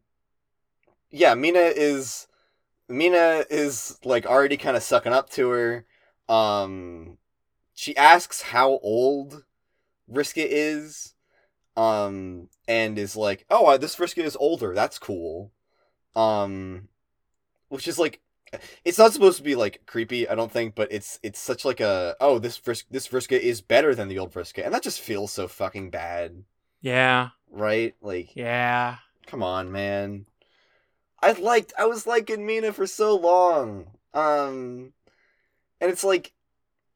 [1.11, 2.27] yeah Meenah is
[2.89, 5.85] Meenah is like already kind of sucking up to her
[6.27, 7.17] um
[7.75, 9.43] she asks how old
[10.11, 11.12] Vriska is
[11.75, 15.51] um and is like oh this Vriska is older that's cool
[16.15, 16.87] um
[17.69, 18.21] which is like
[18.85, 21.79] it's not supposed to be like creepy, I don't think, but it's it's such like
[21.79, 25.01] a oh this Vris- this Vriska is better than the old Vriska, and that just
[25.01, 26.43] feels so fucking bad,
[26.81, 27.95] Yeah, right?
[28.01, 28.97] Like, yeah.
[29.25, 30.25] come on, man.
[31.21, 34.93] I liked I was liking Meenah for so long, um,
[35.81, 36.32] and it's like,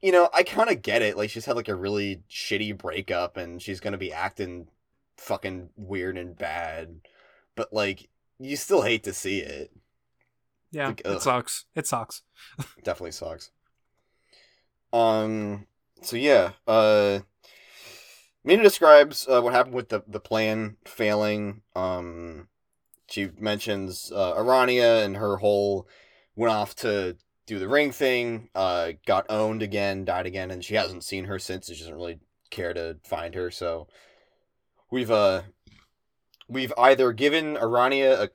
[0.01, 1.17] you know, I kind of get it.
[1.17, 4.67] Like she's had like a really shitty breakup, and she's gonna be acting
[5.17, 7.01] fucking weird and bad,
[7.55, 9.71] but like you still hate to see it.
[10.71, 11.65] Yeah, Like, it sucks.
[11.75, 12.23] It sucks.
[12.83, 13.51] definitely sucks.
[14.93, 15.65] Um.
[16.01, 16.51] So yeah.
[16.67, 17.19] Uh.
[18.45, 21.61] Meenah describes uh, what happened with the the plan failing.
[21.75, 22.47] Um.
[23.09, 25.87] She mentions uh, Aranea and her whole
[26.35, 27.15] went off to
[27.47, 28.49] do the ring thing.
[28.53, 28.91] Uh.
[29.07, 30.05] Got owned again.
[30.05, 31.67] Died again, and she hasn't seen her since.
[31.67, 32.19] She doesn't really
[32.51, 33.49] care to find her.
[33.49, 33.87] So
[34.91, 35.41] we've uh.
[36.49, 38.29] We've either given Aranea a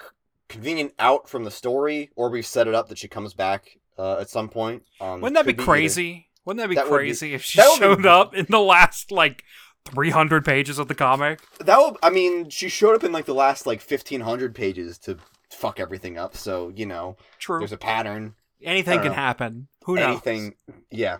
[0.49, 4.19] convenient out from the story, or we've set it up that she comes back uh,
[4.19, 4.83] at some point.
[5.01, 5.63] Um, Wouldn't that be either.
[5.63, 6.29] crazy?
[6.45, 8.61] Wouldn't that be That would be- crazy if she would be- showed up in the
[8.61, 9.45] last like
[9.87, 11.41] 300 pages of the comic?
[11.61, 14.99] That would, I mean, she showed up in like the last like fifteen hundred pages
[14.99, 15.17] to
[15.51, 16.37] fuck everything up.
[16.37, 17.61] So you know, True.
[17.61, 18.35] there's a pattern.
[18.65, 19.15] Anything can know.
[19.15, 19.69] happen.
[19.85, 20.05] Who knows?
[20.07, 20.55] Anything,
[20.91, 21.19] yeah,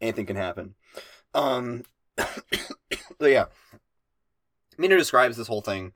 [0.00, 0.74] anything can happen.
[1.34, 1.84] Um,
[2.16, 3.46] but yeah,
[4.78, 5.92] Meenah describes this whole thing.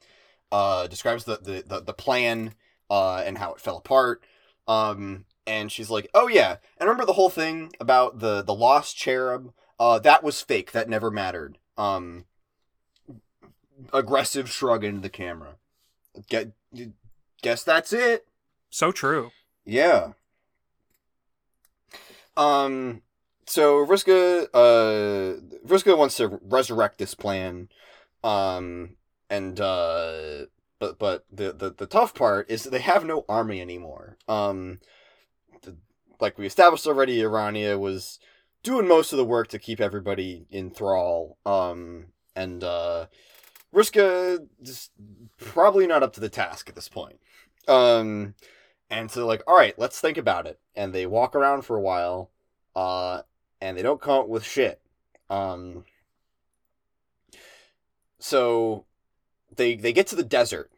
[0.51, 2.55] Uh, describes the the the, the plan.
[2.91, 4.24] Uh, and how it fell apart.
[4.66, 8.97] Um, and she's like, "Oh yeah, and remember the whole thing about the the lost
[8.97, 9.53] cherub?
[9.79, 10.72] Uh, that was fake.
[10.72, 12.24] That never mattered." Um,
[13.93, 15.57] aggressive shrug into the camera.
[16.29, 16.53] Get,
[17.43, 18.26] guess that's it.
[18.70, 19.31] So true.
[19.64, 20.12] Yeah.
[22.39, 23.03] Um.
[23.47, 27.70] So Vriska, uh, Vriska wants to resurrect this plan,
[28.22, 28.97] um,
[29.30, 30.47] and uh,
[30.78, 34.18] but but the the the tough part is that they have no army anymore.
[34.28, 34.80] Um,
[35.62, 35.76] the,
[36.20, 38.18] like we established already, Aranea was
[38.62, 41.39] doing most of the work to keep everybody in thrall.
[41.47, 43.07] Um, and uh,
[43.74, 44.91] Vriska is
[45.39, 47.18] probably not up to the task at this point.
[47.66, 48.34] Um,
[48.91, 50.59] and so like, all right, let's think about it.
[50.79, 52.31] And they walk around for a while,
[52.74, 53.22] uh,
[53.61, 54.81] and they don't come up with shit.
[55.29, 55.85] Um,
[58.18, 58.85] so
[59.55, 60.70] they they get to the desert,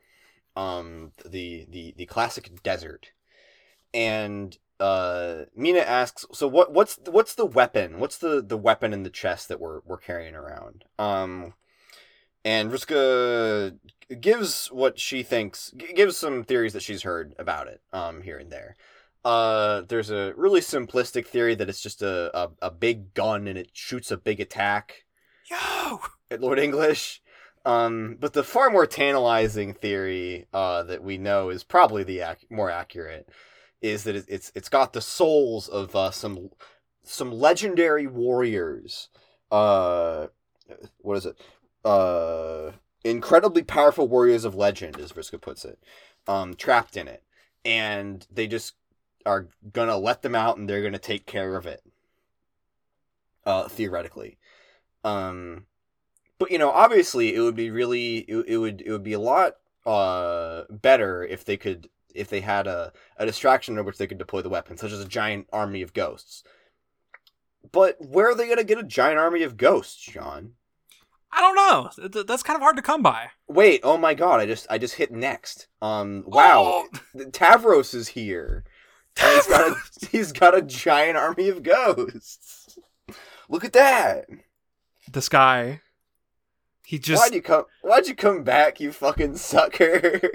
[0.57, 3.12] um, the the the classic desert,
[3.94, 8.01] and uh, Mina asks, so what what's what's the weapon?
[8.01, 10.84] What's the the weapon in the chest that we're we're carrying around?
[10.98, 11.53] Um,
[12.44, 13.76] and Vriska
[14.20, 18.51] gives what she thinks gives some theories that she's heard about it um here and
[18.51, 18.76] there
[19.24, 23.58] uh there's a really simplistic theory that it's just a, a, a big gun and
[23.58, 25.04] it shoots a big attack
[25.50, 26.00] Yo!
[26.30, 27.20] at lord english.
[27.64, 32.46] Um but the far more tantalizing theory uh that we know is probably the ac-
[32.50, 33.28] more accurate
[33.82, 36.48] is that it- it's it's got the souls of uh some
[37.02, 39.08] some legendary warriors
[39.50, 40.28] uh
[40.98, 41.36] what is it?
[41.84, 42.72] Uh
[43.04, 45.78] incredibly powerful warriors of legend, as Vriska puts it,
[46.28, 47.22] um, trapped in it,
[47.64, 48.74] and they just
[49.26, 51.82] are gonna let them out, and they're gonna take care of it.
[53.46, 54.36] Uh, theoretically,
[55.02, 55.64] um,
[56.38, 59.18] but you know, obviously, it would be really, it, it would, it would be a
[59.18, 59.54] lot,
[59.86, 64.18] uh, better if they could, if they had a a distraction in which they could
[64.18, 66.44] deploy the weapon, such as a giant army of ghosts.
[67.72, 70.52] But where are they gonna get a giant army of ghosts, John?
[71.32, 72.08] I don't know.
[72.08, 73.30] Th- That's kind of hard to come by.
[73.48, 75.68] Wait, oh my god, I just I just hit next.
[75.80, 76.62] Um wow.
[76.64, 78.64] Oh, Tavros is here.
[79.20, 79.76] He's got a
[80.10, 82.78] he's got a giant army of ghosts.
[83.48, 84.26] Look at that.
[85.10, 85.80] this guy.
[86.84, 87.22] He just.
[87.22, 90.20] why'd you come why'd you come back, you fucking sucker?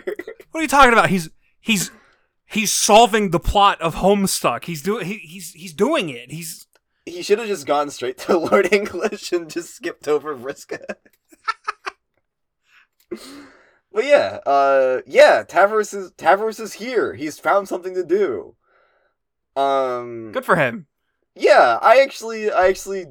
[0.52, 1.10] What are you talking about?
[1.10, 1.30] He's
[1.60, 1.92] he's
[2.46, 4.64] he's solving the plot of Homestuck.
[4.64, 6.32] He's doing he, he's he's doing it.
[6.32, 6.66] He's
[7.06, 10.80] he should have just gone straight to Lord English and just skipped over Vriska.
[13.92, 17.16] but yeah, uh yeah, Tavros is Tavros is here.
[17.16, 18.56] He's found something to do.
[19.56, 20.88] Um good for him.
[21.38, 23.08] Yeah, I actually, I actually,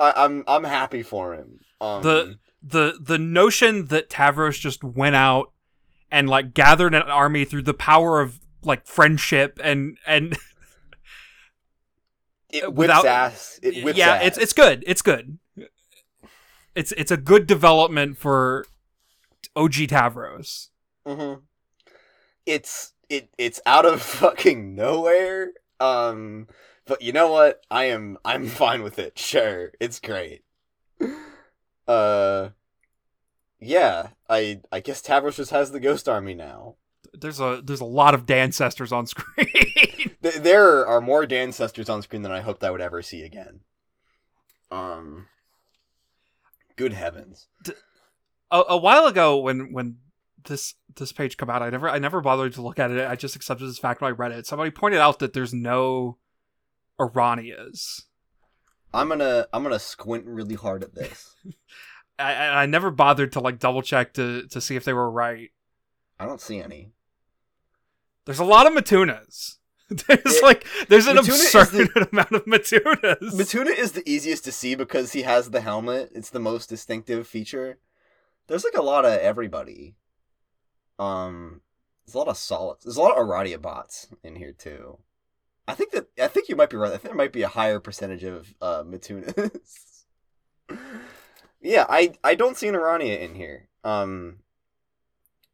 [0.00, 1.60] I, I'm, I'm happy for him.
[1.82, 5.52] Um, The the the notion that Tavros just went out
[6.10, 10.36] and like gathered an army through the power of like friendship and and
[12.50, 13.60] it whips without- ass.
[13.62, 14.22] It whips yeah, ass.
[14.28, 14.84] it's it's good.
[14.86, 15.38] It's good.
[16.74, 18.64] It's it's a good development for
[19.54, 20.68] OG Tavros.
[21.06, 21.34] hmm
[22.46, 25.52] It's it it's out of fucking nowhere.
[25.82, 26.48] Um,
[26.86, 27.60] but you know what?
[27.70, 29.14] I am I'm fine with it.
[29.18, 30.42] Sure, it's great.
[31.88, 32.50] Uh,
[33.60, 34.08] yeah.
[34.28, 36.76] I I guess Tavros just has the Ghost Army now.
[37.12, 39.46] there's a there's a lot of Dancestors on screen.
[40.22, 43.60] There are more Dancestors on screen than I hoped I would ever see again.
[44.70, 45.26] Um,
[46.76, 47.48] good heavens.
[48.52, 49.96] a, a while ago, when when
[50.44, 53.08] this this page come out, I never I never bothered to look at it.
[53.08, 54.46] I just accepted this fact when I read it.
[54.46, 56.18] Somebody pointed out that there's no
[57.00, 58.02] Araneas.
[58.94, 61.34] I'm gonna I'm gonna squint really hard at this.
[62.18, 65.50] I, I never bothered to like double check to to see if they were right.
[66.20, 66.92] I don't see any.
[68.26, 69.56] There's a lot of Mitunas.
[69.88, 73.32] There's It- like there's an Mituna absurd amount of Mitunas.
[73.34, 76.12] Mituna is the easiest to see because he has the helmet.
[76.14, 77.78] It's the most distinctive feature.
[78.46, 79.96] There's like a lot of everybody.
[81.02, 81.60] Um,
[82.06, 82.84] there's a lot of solids.
[82.84, 84.98] There's a lot of Aradia bots in here too.
[85.66, 86.88] I think that I think you might be right.
[86.88, 90.04] I think there might be a higher percentage of uh, Mitunas.
[91.60, 93.68] yeah, I I don't see an Aranea in here.
[93.84, 94.38] Um,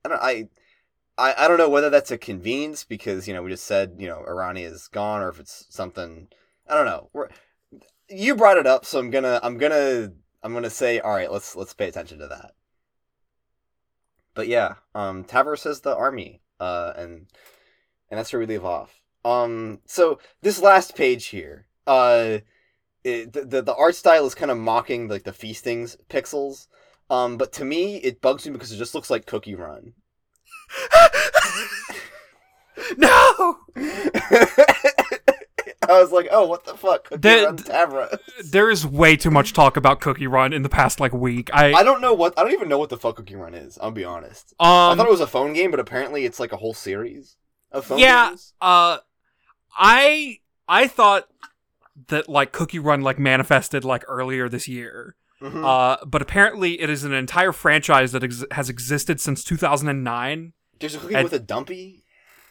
[0.05, 0.49] I don't I.
[1.21, 4.07] I, I don't know whether that's a convenience because you know we just said you
[4.07, 6.29] know Aranea is gone or if it's something
[6.69, 7.11] I don't know.
[7.13, 7.29] We're,
[8.09, 10.13] you brought it up, so I'm gonna I'm gonna
[10.45, 11.31] I'm gonna say all right.
[11.31, 12.53] Let's let's pay attention to that.
[14.35, 17.27] But yeah, um, Tavros says the army, uh, and
[18.11, 19.01] and that's where we leave off.
[19.25, 22.39] Um, so this last page here, uh,
[23.05, 26.67] it, the, the the art style is kind of mocking like the feastings pixels.
[27.11, 29.95] Um, but to me, it bugs me because it just looks like Cookie Run.
[32.99, 33.57] no,
[35.89, 38.19] I was like, oh, what the fuck, Cookie Run Tavros.
[38.51, 41.49] there is way too much talk about Cookie Run in the past like week.
[41.53, 43.79] I, I don't know what I don't even know what the fuck Cookie Run is.
[43.81, 44.53] I'll be honest.
[44.61, 47.37] um I thought it was a phone game, but apparently it's like a whole series
[47.73, 48.29] of phone Yeah.
[48.31, 48.53] games.
[48.61, 48.99] uh
[49.77, 51.29] I I thought
[52.09, 55.17] that like Cookie Run like manifested like earlier this year.
[55.43, 55.65] Mhm.
[55.65, 60.53] Uh but apparently it is an entire franchise that ex- has existed since 2009.
[60.81, 62.05] There's a cookie and- with a dumpy.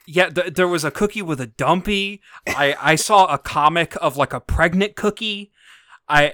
[0.10, 2.22] Yeah, th- there was a cookie with a dumpy.
[2.48, 5.52] I I saw a comic of like a pregnant cookie.
[6.08, 6.34] I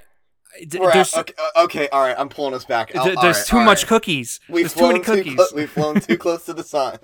[0.68, 2.16] d- We're at- okay, uh, okay, all right.
[2.18, 2.90] I'm pulling us back.
[2.90, 3.88] th- all there's right, too all much right.
[3.90, 4.40] cookies.
[4.48, 5.36] We've there's too many flown cookies.
[5.36, 7.00] clo- we've flown too close to the sun.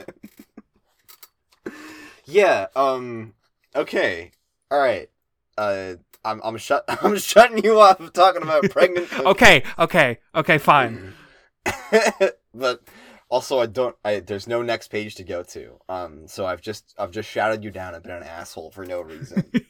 [2.26, 2.68] yeah.
[2.76, 3.34] Um.
[3.76, 4.32] Okay.
[4.72, 5.10] All right.
[5.58, 5.96] Uh.
[6.26, 9.26] I'm I'm shut I'm shutting you off talking about pregnant cookies.
[9.26, 11.14] okay, okay, okay, fine.
[12.54, 12.82] but
[13.30, 15.80] also I don't I there's no next page to go to.
[15.88, 19.02] Um so I've just I've just shouted you down and been an asshole for no
[19.02, 19.52] reason.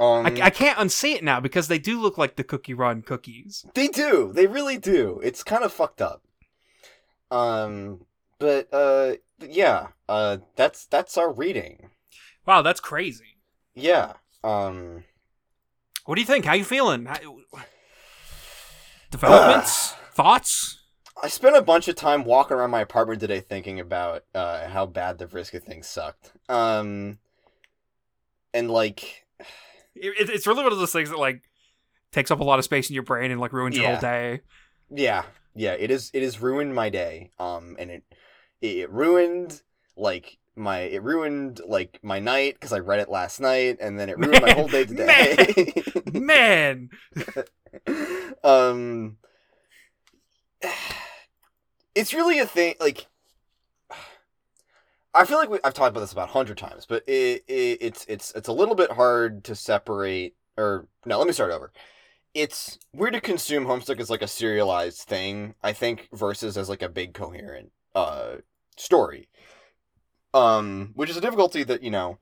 [0.00, 3.02] Um I, I can't unsee it now because they do look like the Cookie Run
[3.02, 3.66] cookies.
[3.74, 4.32] they do.
[4.32, 5.20] They really do.
[5.22, 6.22] It's kind of fucked up.
[7.30, 8.06] Um
[8.38, 11.90] but uh yeah, uh that's that's our reading.
[12.46, 13.36] Wow, that's crazy.
[13.74, 14.14] Yeah.
[14.42, 15.04] Um
[16.06, 16.46] What do you think?
[16.46, 17.04] How you feeling?
[17.04, 17.18] How-
[19.10, 19.92] Developments?
[20.14, 20.79] Thoughts?
[21.22, 24.86] I spent a bunch of time walking around my apartment today thinking about uh, how
[24.86, 26.32] bad the Vriska thing sucked.
[26.48, 27.18] Um,
[28.54, 29.26] and like,
[29.96, 31.42] It, it's really one of those things that like
[32.12, 34.40] takes up a lot of space in your brain and like ruins your whole day.
[34.88, 36.10] yeah, yeah, it is.
[36.14, 37.32] It has ruined my day.
[37.38, 38.04] Um, and it
[38.62, 39.60] it ruined
[39.96, 44.08] like my it ruined like my night because I read it last night, and then
[44.08, 45.72] it ruined my whole day today.
[46.12, 46.90] Man,
[48.44, 49.16] um,
[51.94, 52.74] it's really a thing.
[52.80, 53.06] Like,
[55.14, 57.78] I feel like we, I've talked about this about a hundred times, but it, it,
[57.80, 60.34] it's it's it's a little bit hard to separate.
[60.56, 61.72] Or no, let me start over.
[62.32, 65.54] It's weird to consume Homestuck as like a serialized thing.
[65.62, 68.36] I think versus as like a big coherent uh
[68.76, 69.28] story.
[70.32, 72.18] Um, which is a difficulty that you know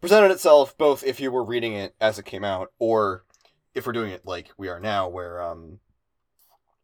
[0.00, 3.24] presented itself both if you were reading it as it came out or
[3.72, 5.78] if we're doing it like we are now where um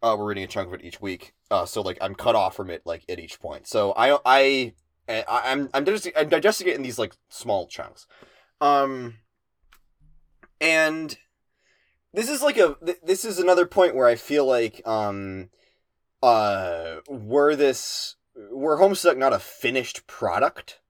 [0.02, 2.54] uh we're reading a chunk of it each week uh so like i'm cut off
[2.54, 3.66] from it like at each point.
[3.66, 4.72] So i i,
[5.08, 8.06] i'm i'm digesting, I'm digesting it in these like small chunks.
[8.60, 9.18] Um
[10.60, 11.16] and
[12.12, 15.50] this is like a this is another point where i feel like um
[16.22, 18.16] uh were this
[18.50, 20.80] were homestuck not a finished product?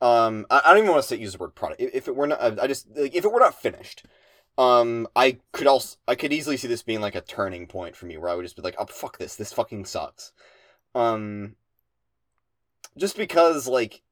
[0.00, 1.80] Um i, I don't even want to say use the word product.
[1.80, 4.04] If, if it were not i just like if it were not finished
[4.60, 8.04] um i could also i could easily see this being like a turning point for
[8.04, 9.34] me where i would just be like oh fuck this.
[9.34, 10.32] This fucking sucks.
[10.94, 11.56] Um
[12.96, 14.02] just because like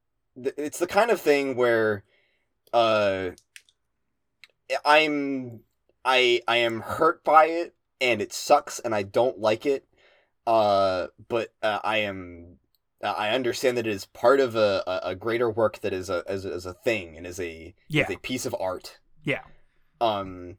[0.43, 2.03] th- it's the kind of thing where
[2.73, 3.31] uh
[4.85, 5.61] i'm
[6.05, 9.87] i i am hurt by it and it sucks and i don't like it
[10.47, 12.57] uh but uh, i am
[13.03, 16.23] uh, i understand that it is part of a, a, greater work that is a
[16.27, 18.99] as, a- as a thing and is a yeah, is a piece of art.
[19.25, 19.41] Yeah.
[20.01, 20.57] Um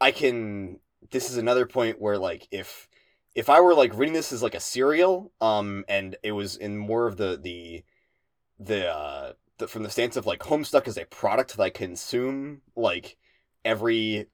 [0.00, 0.78] i can
[1.10, 2.88] this is another point where like if
[3.34, 6.78] if I were like reading this as like a serial, um, and it was in
[6.78, 7.84] more of the the
[8.58, 12.62] the uh the, from the stance of like Homestuck is a product that I consume
[12.74, 13.18] like
[13.64, 14.26] every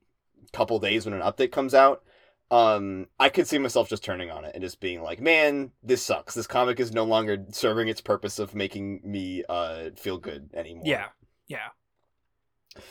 [0.52, 2.04] couple days when an update comes out,
[2.50, 6.02] um, I could see myself just turning on it and just being like, "Man, this
[6.02, 6.34] sucks.
[6.34, 10.84] This comic is no longer serving its purpose of making me uh feel good anymore."
[10.86, 11.06] Yeah,
[11.48, 11.68] yeah,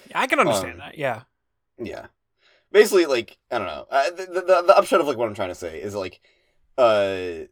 [0.09, 0.19] yeah.
[0.19, 0.97] I can understand Um, that.
[0.97, 1.21] Yeah,
[1.81, 2.07] Yeah.
[2.71, 3.85] Basically, like I don't know.
[3.89, 6.21] Uh, the, the the upshot of like what I'm trying to say is like,
[6.77, 7.45] uh,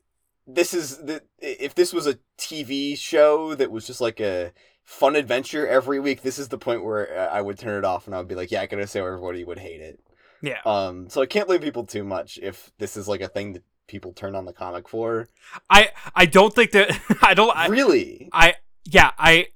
[0.47, 4.53] this is the if this was a TV show that was just like a
[4.85, 8.05] fun adventure every week, this is the point where uh, I would turn it off
[8.05, 9.99] and I would be like, yeah, I gotta say everybody would hate it.
[10.41, 10.59] yeah.
[10.65, 13.63] Um, so I can't blame people too much if this is like a thing that
[13.87, 15.27] people turn on the comic for.
[15.69, 17.55] I I don't think that I don't.
[17.55, 18.29] I, really?
[18.31, 18.55] I
[18.85, 19.47] yeah I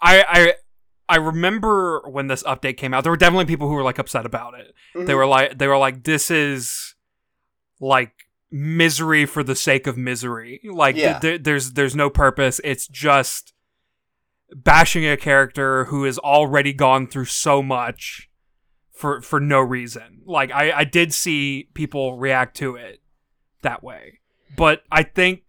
[0.00, 0.54] I I
[1.10, 3.02] I remember when this update came out.
[3.04, 4.74] There were definitely people who were like upset about it.
[4.94, 5.16] They Mhm.
[5.16, 6.94] were like they were like this is
[7.80, 8.12] like
[8.50, 10.60] misery for the sake of misery.
[10.64, 11.18] Like th- Yeah.
[11.18, 12.60] th- there's there's no purpose.
[12.64, 13.52] It's just
[14.52, 18.28] bashing a character who has already gone through so much
[18.92, 20.22] for for no reason.
[20.26, 23.00] Like I I did see people react to it
[23.62, 24.20] that way.
[24.56, 25.42] But I think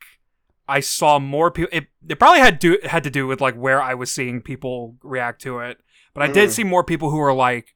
[0.72, 3.82] I saw more people it, it probably had do had to do with like where
[3.82, 5.80] I was seeing people react to it.
[6.14, 6.54] But I did Mhm.
[6.54, 7.76] see more people who were like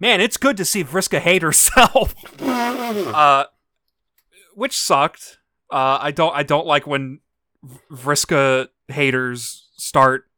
[0.00, 2.14] Man, it's good to see Vriska hate herself.
[2.42, 3.44] uh
[4.54, 5.38] which sucked.
[5.70, 7.20] Uh I don't I don't like when
[7.90, 10.28] Vriska haters start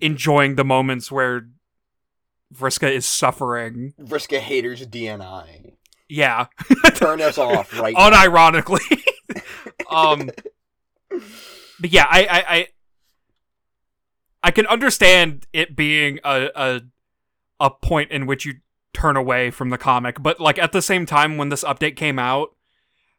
[0.00, 1.48] enjoying the moments where
[2.54, 3.92] Vriska is suffering.
[4.00, 5.72] Vriska haters DNI.
[6.08, 6.46] Yeah,
[6.94, 8.08] Turn us off right now.
[8.10, 9.02] unironically.
[9.88, 10.30] Um,
[11.80, 12.68] but yeah, I, I, I,
[14.42, 16.80] I can understand it being a, a,
[17.60, 18.54] a point in which you
[18.92, 22.18] turn away from the comic, but like at the same time, when this update came
[22.18, 22.50] out,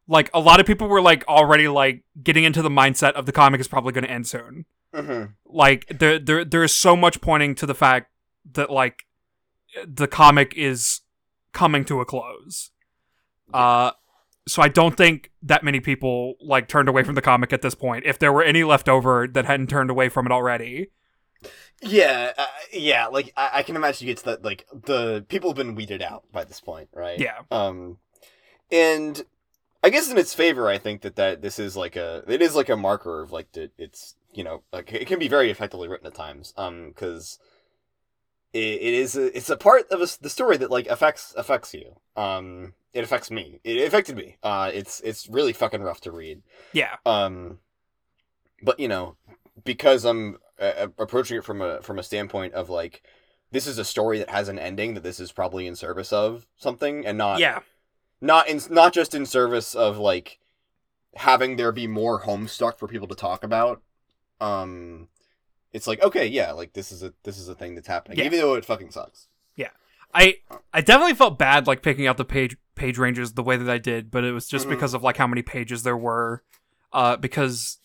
[0.07, 3.31] like a lot of people were like already like getting into the mindset of the
[3.31, 4.65] comic is probably going to end soon.
[4.93, 5.33] Mhm.
[5.45, 8.11] Like there, there, there is so much pointing to the fact
[8.53, 9.05] that like
[9.85, 11.01] the comic is
[11.53, 12.71] coming to a close.
[13.53, 13.91] Uh,
[14.49, 17.75] so I don't think that many people like turned away from the comic at this
[17.75, 18.05] point.
[18.05, 20.89] If there were any left over that hadn't turned away from it already,
[21.81, 23.07] Yeah, uh, yeah.
[23.07, 24.43] Like I, I can imagine you get to that.
[24.43, 27.17] Like the people have been weeded out by this point, right?
[27.17, 27.99] yeah, Um,
[28.71, 29.23] and
[29.83, 32.55] I guess in its favor, I think that that this is like a it is
[32.55, 35.87] like a marker of like that it's you know like it can be very effectively
[35.87, 36.53] written at times.
[36.57, 37.39] Um, because
[38.53, 41.73] it, it is a, it's a part of a the story that like affects affects
[41.73, 41.95] you.
[42.15, 43.59] Um, it affects me.
[43.63, 44.37] It affected me.
[44.41, 46.41] Uh, it's it's really fucking rough to read.
[46.73, 47.59] yeah, Um,
[48.61, 49.15] but you know,
[49.63, 53.03] because I'm uh, approaching it from a from a standpoint of like,
[53.51, 56.47] this is a story that has an ending that this is probably in service of
[56.57, 57.59] something, and not yeah,
[58.21, 60.39] not in not just in service of like
[61.15, 63.81] having there be more Homestuck for people to talk about.
[64.41, 65.09] Um,
[65.73, 68.25] it's like okay, yeah, like this is a this is a thing that's happening, Yeah.
[68.25, 69.27] even though it fucking sucks.
[69.55, 69.69] Yeah,
[70.13, 70.37] I
[70.73, 73.77] I definitely felt bad like picking out the page page ranges the way that I
[73.77, 74.71] did, but it was just Mhm.
[74.71, 76.43] because of like how many pages there were.
[76.93, 77.77] Uh, because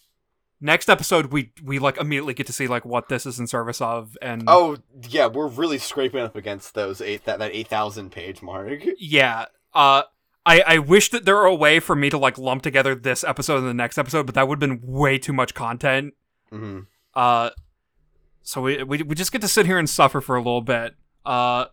[0.61, 3.81] next episode we we like immediately get to see like what this is in service
[3.81, 4.77] of, and Oh
[5.09, 8.81] yeah, we're really scraping up against those eight that that eight thousand page mark.
[8.99, 9.47] yeah.
[9.75, 10.05] Uh,
[10.47, 13.25] I I wish that there were a way for me to like lump together this
[13.25, 16.15] episode and the next episode, but that would have been way too much content.
[16.51, 16.81] hmm
[17.15, 17.51] Uh,
[18.45, 20.95] so we, we we just get to sit here and suffer for a little bit.
[21.27, 21.65] Uh,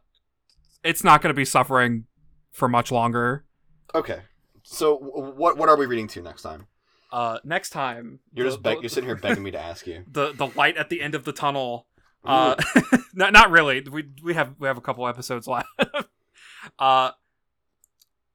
[0.84, 2.05] it's not going to be suffering
[2.51, 3.45] for much longer.
[3.93, 4.22] Okay,
[4.63, 6.65] so what what are we reading to next time?
[7.11, 9.86] Uh, next time You're the- just beg- the- you're sitting here begging me to ask
[9.86, 10.03] you.
[10.11, 11.88] the the light at the end of the tunnel.
[12.24, 12.55] Uh,
[13.13, 13.82] not not really.
[13.82, 15.67] We we have we have a couple episodes left.
[16.80, 17.11] uh,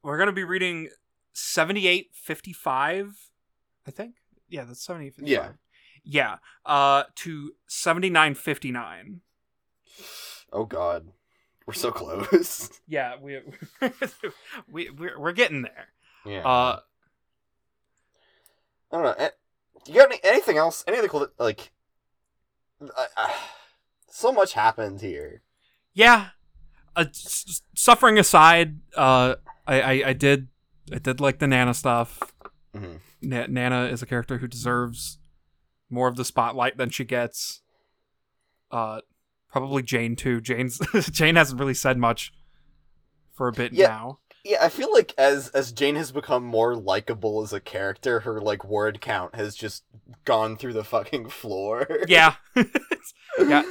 [0.03, 0.91] we're gonna be reading
[1.33, 3.17] seventy eight fifty five.
[3.87, 4.17] I think.
[4.49, 5.45] Yeah, that's seventy eight fifty five.
[5.47, 5.53] Yeah.
[6.09, 6.37] Yeah.
[6.65, 9.21] Uh, to seventy nine fifty nine.
[10.53, 11.09] Oh God,
[11.67, 12.71] we're so close.
[12.87, 13.41] Yeah, we
[14.71, 15.89] we we're, we're getting there.
[16.25, 16.47] yeah.
[16.47, 16.79] Uh,
[18.93, 19.15] I don't know.
[19.19, 19.31] eh,
[19.87, 20.85] You got any, anything else?
[20.87, 21.73] Any other cool like?
[22.97, 23.35] I, I,
[24.11, 25.43] so much happened here.
[25.93, 26.29] yeah.
[26.95, 29.35] Uh, s- suffering aside, uh,
[29.67, 30.49] I, I I did
[30.91, 32.21] I did like the Nanna stuff.
[32.75, 33.01] Mhm.
[33.21, 35.19] Na- Nanna is a character who deserves
[35.91, 37.63] more of the spotlight than she gets.
[38.71, 39.01] Uh,
[39.51, 40.41] probably Jane too.
[40.41, 40.79] Jane's
[41.13, 42.33] Jane hasn't really said much
[43.33, 43.89] for a bit Yeah.
[43.89, 44.19] now.
[44.45, 48.41] Yeah, I feel like as as Jane has become more likable as a character, her
[48.41, 49.83] like word count has just
[50.25, 51.87] gone through the fucking floor.
[52.07, 52.35] Yeah,
[53.39, 53.63] yeah.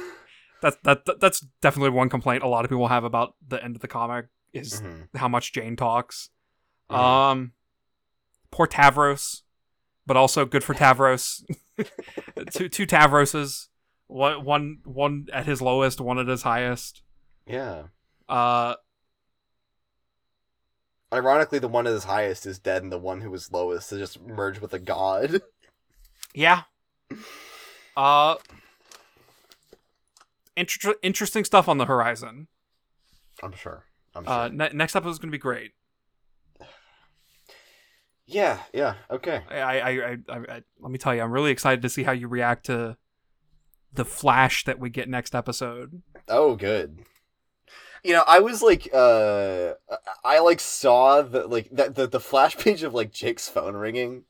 [0.62, 3.74] That's that, that that's definitely one complaint a lot of people have about the end
[3.76, 5.08] of the comic is Mhm.
[5.16, 6.30] how much Jane talks.
[6.90, 6.96] Mhm.
[6.96, 7.52] Um,
[8.50, 9.42] poor Tavros,
[10.06, 11.42] but also good for Tavros.
[12.52, 13.68] two two Tavroses,
[14.06, 17.02] one one one at his lowest, one at his highest.
[17.46, 17.84] Yeah.
[18.28, 18.74] Uh,
[21.12, 23.98] Ironically, the one at his highest is dead, and the one who was lowest is
[24.00, 25.40] just merged with a god.
[26.34, 26.62] yeah.
[27.96, 28.36] Uh,
[30.56, 32.48] inter- interesting stuff on the horizon.
[33.42, 33.84] I'm sure.
[34.14, 34.32] I'm sure.
[34.32, 35.72] Uh, ne- next episode is gonna be great.
[38.26, 38.58] Yeah.
[38.72, 38.94] Yeah.
[39.10, 39.42] Okay.
[39.50, 42.12] I, I, I, I, I, let me tell you, I'm really excited to see how
[42.12, 42.96] you react to
[43.92, 46.02] the flash that we get next episode.
[46.28, 46.98] Oh, good.
[48.04, 49.72] You know, I was like, uh,
[50.24, 54.24] I like saw the like that the, the flash page of like Jake's phone ringing,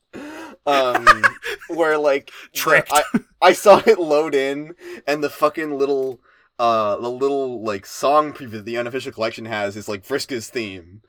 [0.65, 1.05] um,
[1.67, 2.59] where like the-
[2.91, 3.03] I
[3.41, 4.73] I saw it load in,
[5.05, 6.21] and the fucking little
[6.57, 11.01] uh the little like song preview that the unofficial collection has is like Vriska's theme.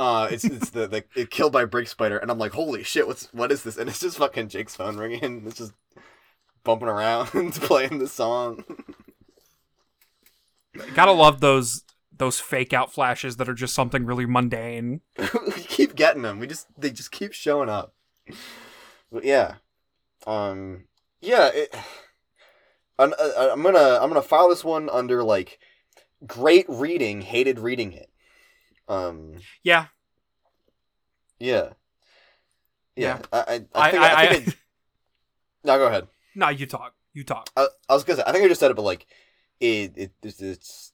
[0.00, 3.06] Uh, it's it's the the it killed by BR8K Spider, and I'm like, holy shit,
[3.06, 3.76] what's what is this?
[3.76, 5.42] And it's just fucking Jake's phone ringing.
[5.46, 5.74] It's just
[6.64, 8.64] bumping around, playing the song.
[10.94, 11.84] Gotta love those
[12.16, 15.02] those fake out flashes that are just something really mundane.
[15.18, 16.38] we keep getting them.
[16.38, 17.92] We just they just keep showing up.
[19.12, 19.56] But yeah,
[20.26, 20.84] um,
[21.20, 21.50] yeah.
[21.52, 21.76] It,
[22.98, 25.58] I'm, uh, I'm gonna I'm gonna file this one under like
[26.26, 28.09] great reading, hated reading it.
[28.90, 29.86] Um, Yeah,
[31.38, 31.70] yeah,
[32.96, 33.18] yeah.
[33.32, 34.52] I I, I I, think I, I, I, think I-
[35.64, 36.08] no, go ahead.
[36.34, 37.50] no, you talk, you talk.
[37.56, 39.06] I, I was gonna say I think I just said it, but like
[39.60, 40.92] it it it's it's,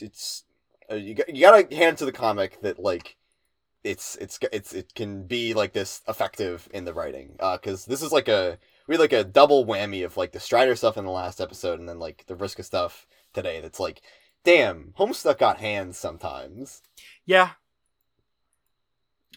[0.00, 0.44] it's
[0.90, 3.16] uh, you got you gotta hand to the comic that like
[3.82, 8.02] it's it's it's it can be like this effective in the writing uh because this
[8.02, 11.04] is like a we had like a double whammy of like the Strider stuff in
[11.04, 14.02] the last episode and then like the Vriska stuff today that's like
[14.44, 16.82] damn Homestuck got hands sometimes
[17.26, 17.50] Yeah.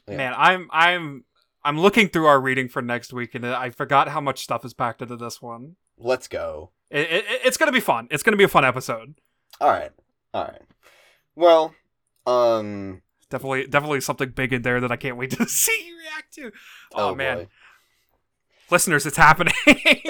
[0.08, 0.18] Yeah.
[0.18, 1.24] man, I'm I'm
[1.64, 4.74] I'm looking through our reading for next week, and I forgot how much stuff is
[4.74, 5.76] packed into this one.
[5.97, 8.08] let's go It, it, it's gonna be fun.
[8.12, 9.16] It's gonna be a fun episode.
[9.62, 9.91] all right
[10.34, 10.62] all right
[11.36, 11.74] well
[12.26, 16.34] um Definitely, definitely something big in there that I can't wait to see you react
[16.36, 16.51] to.
[16.93, 17.47] Oh, man, boy.
[18.70, 19.56] listeners, it's happening.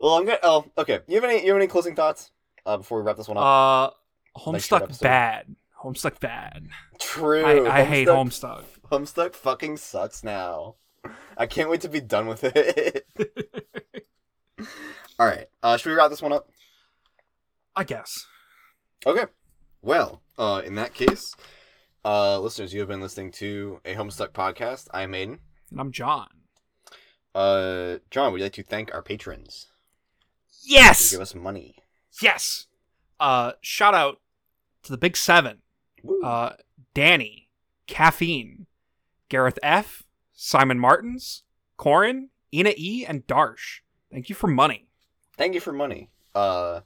[0.00, 0.38] well, I'm gonna.
[0.42, 1.00] Oh, okay.
[1.06, 1.42] You have any?
[1.44, 2.32] You have any closing thoughts
[2.66, 3.44] uh, before we wrap this one up?
[3.44, 5.54] uh, Homestuck bad.
[5.82, 6.68] Homestuck bad.
[6.98, 7.44] True.
[7.44, 8.90] I, I hate Homestuck- Homestuck.
[8.90, 10.76] Homestuck fucking sucks now.
[11.36, 13.06] I can't wait to be done with it.
[15.18, 15.46] All right.
[15.62, 16.48] Uh, should we wrap this one up?
[17.76, 18.10] I guess.
[19.06, 19.24] Okay.
[19.82, 21.22] Well, uh, in that case,
[22.04, 24.86] uh, listeners, you have been listening to a Homestuck podcast.
[24.92, 25.40] I am Aidan.
[25.70, 26.28] And I'm John.
[27.34, 29.66] Uh, John, would you like to thank our patrons
[30.66, 31.10] Yes.
[31.10, 31.76] give us money?
[32.22, 32.66] Yes.
[33.20, 34.20] Uh, shout out
[34.82, 35.58] to the Big Seven.
[36.22, 36.50] Uh,
[36.92, 37.48] Danny,
[37.86, 38.66] Caffeine,
[39.28, 41.44] Gareth F, Simon Martins,
[41.76, 43.80] Corin, Ina E, and Darsh.
[44.12, 44.86] Thank you for money.
[45.36, 46.10] thank you for money.
[46.34, 46.80] Uh,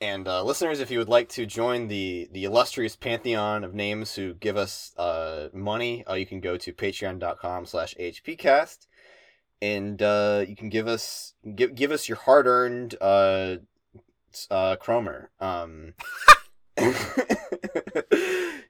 [0.00, 4.14] and uh, listeners, if you would like to join the the illustrious pantheon of names
[4.14, 8.86] who give us uh, money, uh, you can go to patreon.com slash hpcast,
[9.62, 13.56] and uh, you can give us give give us your hard earned uh,
[14.50, 15.30] uh, Cromer.
[15.40, 15.94] Um,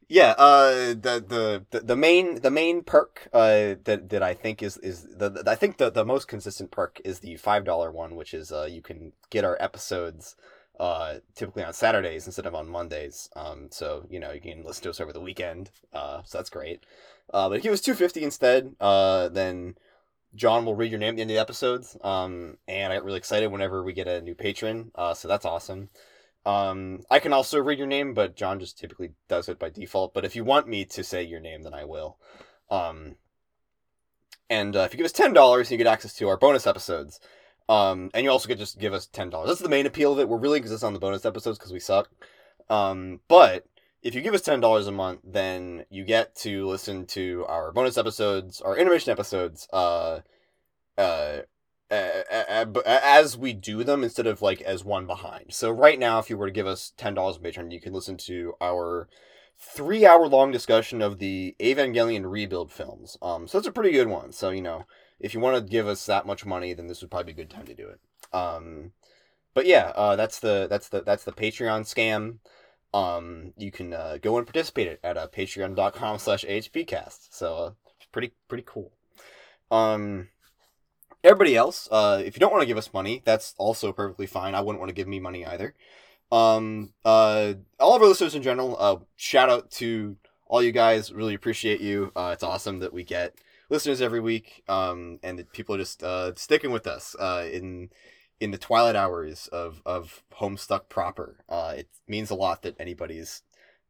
[0.08, 4.76] yeah, uh, the, the the main the main perk uh, that that I think is
[4.78, 8.16] is the, the I think the the most consistent perk is the five dollar one,
[8.16, 10.34] which is uh, you can get our episodes
[10.78, 13.28] uh, typically on Saturdays instead of on Mondays.
[13.36, 15.70] Um, so you know you can listen to us over the weekend.
[15.92, 16.84] Uh, so that's great.
[17.32, 19.76] Uh, but if it was two fifty instead, uh, then
[20.34, 21.96] John will read your name at the end of the episodes.
[22.02, 24.90] Um, and I get really excited whenever we get a new patron.
[24.94, 25.90] Uh, so that's awesome.
[26.46, 30.14] Um, I can also read your name, but John just typically does it by default.
[30.14, 32.16] But if you want me to say your name, then I will.
[32.70, 33.16] Um,
[34.48, 37.20] and uh, if you give us ten dollars, you get access to our bonus episodes.
[37.68, 39.48] Um, and you also could just give us ten dollars.
[39.48, 40.28] That's the main appeal of it.
[40.28, 42.08] We're really exist on the bonus episodes because we suck.
[42.68, 43.66] Um, but
[44.02, 47.72] if you give us ten dollars a month, then you get to listen to our
[47.72, 50.20] bonus episodes, our intermission episodes, uh,
[50.96, 51.40] uh,
[51.90, 55.52] as we do them instead of like as one behind.
[55.52, 57.92] So right now, if you were to give us ten dollars a Patreon, you can
[57.92, 59.08] listen to our
[59.58, 63.18] three-hour-long discussion of the Evangelion rebuild films.
[63.20, 64.32] Um, so it's a pretty good one.
[64.32, 64.86] So you know,
[65.18, 67.44] if you want to give us that much money, then this would probably be a
[67.44, 68.00] good time to do it.
[68.34, 68.92] Um,
[69.52, 72.38] but yeah, uh, that's the that's the that's the Patreon scam.
[72.92, 77.28] Um, you can uh, go and participate at uh, patreon.com slash hpcast.
[77.30, 77.70] So uh,
[78.12, 78.92] pretty pretty cool.
[79.70, 80.28] Um,
[81.22, 84.54] everybody else, uh, if you don't want to give us money, that's also perfectly fine.
[84.54, 85.74] I wouldn't want to give me money either.
[86.32, 91.12] Um, uh, all of our listeners in general, uh, shout out to all you guys.
[91.12, 92.12] Really appreciate you.
[92.14, 93.34] Uh, it's awesome that we get
[93.68, 97.90] listeners every week, um, and that people are just uh, sticking with us uh, in
[98.40, 101.36] in the twilight hours of of Homestuck proper.
[101.48, 103.42] Uh, it means a lot that anybody's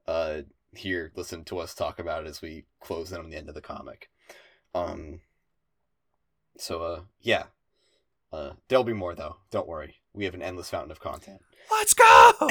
[0.07, 0.43] uh,
[0.75, 3.55] here listen to us talk about it as we close in on the end of
[3.55, 4.11] the comic.
[4.75, 5.21] Um,
[6.59, 7.45] so uh, yeah,
[8.33, 9.37] uh, there'll be more though.
[9.51, 11.41] Don't worry, we have an endless fountain of content.
[11.71, 12.33] Let's go.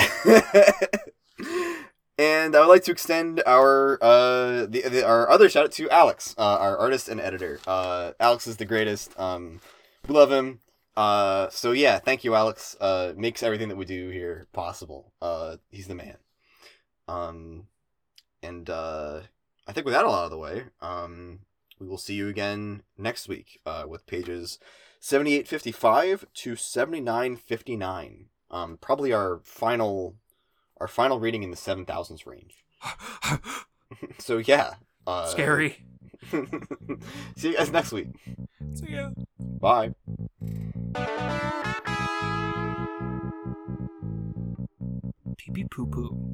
[2.17, 5.89] and I would like to extend our uh the, the our other shout out to
[5.89, 7.59] Alex, uh, our artist and editor.
[7.67, 9.19] Uh, Alex is the greatest.
[9.19, 9.59] Um,
[10.07, 10.61] we love him.
[10.95, 12.75] Uh, so yeah, thank you, Alex.
[12.79, 15.13] Uh, makes everything that we do here possible.
[15.21, 16.17] Uh, he's the man.
[17.07, 17.67] Um,
[18.43, 19.21] and uh,
[19.67, 21.39] I think with that all out of the way, um,
[21.79, 24.59] we will see you again next week uh, with pages
[24.99, 28.25] 7855 to 7959.
[28.51, 30.15] Um, probably our final
[30.79, 32.63] our final reading in the 7000s range.
[34.19, 34.75] so yeah.
[35.05, 35.83] Uh, Scary.
[37.37, 38.07] See you guys next week.
[38.73, 39.11] See ya.
[39.39, 39.93] Bye.
[45.37, 46.29] Pee pee poo poo.